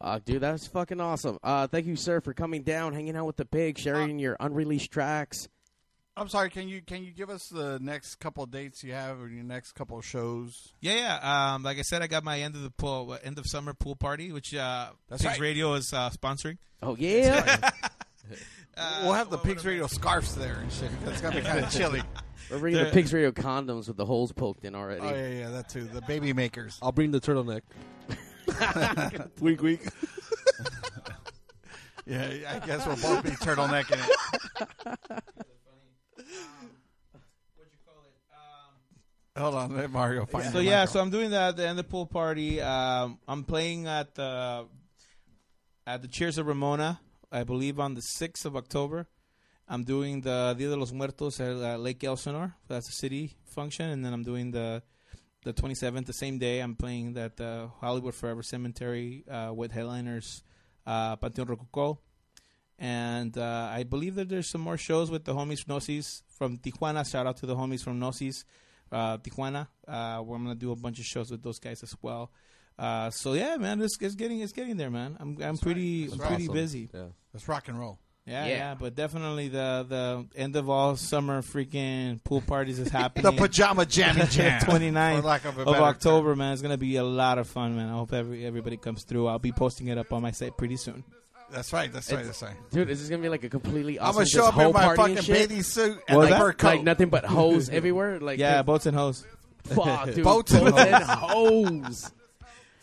[0.00, 1.38] Fuck, dude, that's fucking awesome.
[1.42, 4.90] Uh, thank you, sir, for coming down, hanging out with the pig, sharing your unreleased
[4.90, 5.48] tracks.
[6.16, 6.48] I'm sorry.
[6.48, 9.44] Can you can you give us the next couple of dates you have or your
[9.44, 10.72] next couple of shows?
[10.80, 11.54] Yeah, yeah.
[11.54, 13.96] Um, like I said, I got my end of the pool, end of summer pool
[13.96, 15.40] party, which uh, That's Pigs right.
[15.40, 16.56] Radio is uh, sponsoring.
[16.82, 17.70] Oh yeah.
[19.02, 20.90] we'll have the Pigs Radio scarves there and shit.
[21.04, 22.02] That's gonna be kind of chilly.
[22.50, 25.02] We're bringing the The- Pigs Radio condoms with the holes poked in already.
[25.02, 25.84] Oh yeah, yeah, that too.
[25.84, 26.78] The baby makers.
[26.82, 27.62] I'll bring the turtleneck.
[29.40, 29.80] week, week.
[32.06, 34.16] Yeah, I guess we'll both be turtlenecking it.
[36.16, 38.02] What'd you call
[39.36, 39.40] it?
[39.40, 40.88] Hold on, let Mario find So yeah, mic.
[40.90, 42.60] so I'm doing that at the end of the pool party.
[42.60, 44.66] Um, I'm playing at the
[45.86, 47.00] at the Cheers of Ramona,
[47.32, 49.06] I believe on the sixth of October.
[49.68, 52.56] I'm doing the Dia de los Muertos at uh, Lake Elsinore.
[52.66, 54.82] That's a city function, and then I'm doing the
[55.42, 56.60] the 27th, the same day.
[56.60, 60.42] I'm playing at the Hollywood Forever Cemetery uh, with headliners
[60.86, 62.00] uh, Panteon Rococo.
[62.78, 67.10] And uh, I believe that there's some more shows with the homies Gnosis from Tijuana.
[67.10, 68.44] Shout out to the homies from Gnosis,
[68.90, 69.68] uh, Tijuana.
[69.86, 72.32] Uh, where I'm gonna do a bunch of shows with those guys as well.
[72.78, 75.16] Uh, so yeah, man, it's, it's getting it's getting there, man.
[75.20, 76.54] I'm I'm pretty I'm pretty awesome.
[76.54, 76.90] busy.
[76.92, 77.04] Yeah.
[77.32, 77.98] Let's rock and roll.
[78.26, 78.52] Yeah, Yeah.
[78.52, 83.24] yeah, but definitely the the end of all summer freaking pool parties is happening.
[83.24, 84.60] The pajama jammy jam.
[84.60, 86.52] 29th For of of, a better October, man.
[86.52, 87.88] It's gonna be a lot of fun, man.
[87.88, 89.26] I hope every everybody comes through.
[89.26, 91.02] I'll be posting it up on my site pretty soon.
[91.50, 91.92] That's right.
[91.92, 92.24] That's right.
[92.24, 92.54] That's right.
[92.70, 94.60] Dude, this is this gonna be like a completely I'm awesome gonna show just up
[94.66, 95.48] in my party and fucking shit?
[95.48, 96.38] bathing suit and What was a that?
[96.40, 96.66] fur coat.
[96.68, 98.20] Like nothing but hose everywhere.
[98.20, 99.24] Like yeah, boats and hose.
[99.64, 100.22] Fuck, dude.
[100.24, 102.12] Boats and and hose.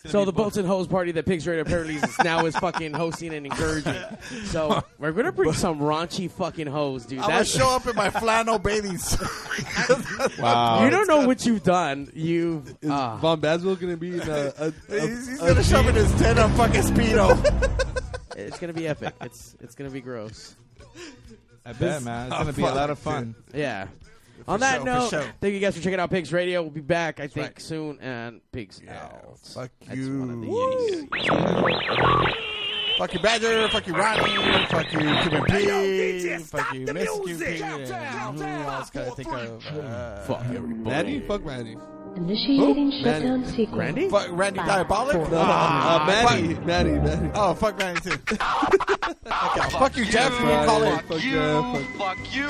[0.07, 0.11] Hose.
[0.11, 3.33] So the boats and hose party that Pigs Radio apparently is now is fucking hosting
[3.33, 3.95] and encouraging.
[4.47, 7.19] So we're gonna bring some raunchy fucking hose, dude.
[7.19, 9.27] I'm gonna That's show up in my flannel bathing suit.
[10.39, 10.83] Wow.
[10.83, 12.09] you don't know what you've done.
[12.13, 14.71] You've Is uh, Von Basville going to be in a, a, a,
[15.07, 16.05] He's, he's a gonna show up in jean?
[16.05, 17.87] his tent on fucking speedo.
[18.37, 19.13] it's gonna be epic.
[19.21, 20.55] It's it's gonna be gross.
[21.65, 22.27] I bet, man.
[22.27, 23.35] It's gonna be a lot of fun.
[23.53, 23.87] Yeah.
[24.47, 25.25] On that sure, note, sure.
[25.41, 26.61] thank you guys for checking out Pigs Radio.
[26.61, 27.61] We'll be back, I think, right.
[27.61, 27.99] soon.
[27.99, 29.37] And Pigs out.
[29.39, 30.19] Fuck That's you.
[30.19, 31.07] one of the Woo.
[31.11, 32.33] Yetis.
[32.97, 33.67] Fuck you, Badger.
[33.69, 34.65] Fuck you, Ronnie.
[34.67, 36.37] Fuck you, Cuban P.
[36.39, 37.61] Fuck you, Miss Cuban P.
[37.63, 39.65] And who else can I think of?
[39.67, 40.89] Uh, Fuck everybody.
[40.89, 41.19] Randy?
[41.21, 41.77] Fuck Randy.
[42.15, 43.03] Initiating Who?
[43.03, 43.51] shutdown Manny.
[43.55, 43.77] sequence.
[43.77, 44.09] Randy?
[44.09, 45.11] Fuck Randy Five, Diabolic?
[45.13, 47.31] four, No, no, Ah, uh, Manny, fuck- Manny, Manny.
[47.35, 48.09] Oh, fuck Randy too.
[48.11, 50.31] okay, fuck you, Jeff.
[50.39, 51.05] You Right, call right, it.
[51.07, 52.49] fuck you, yeah, fuck- fuck you,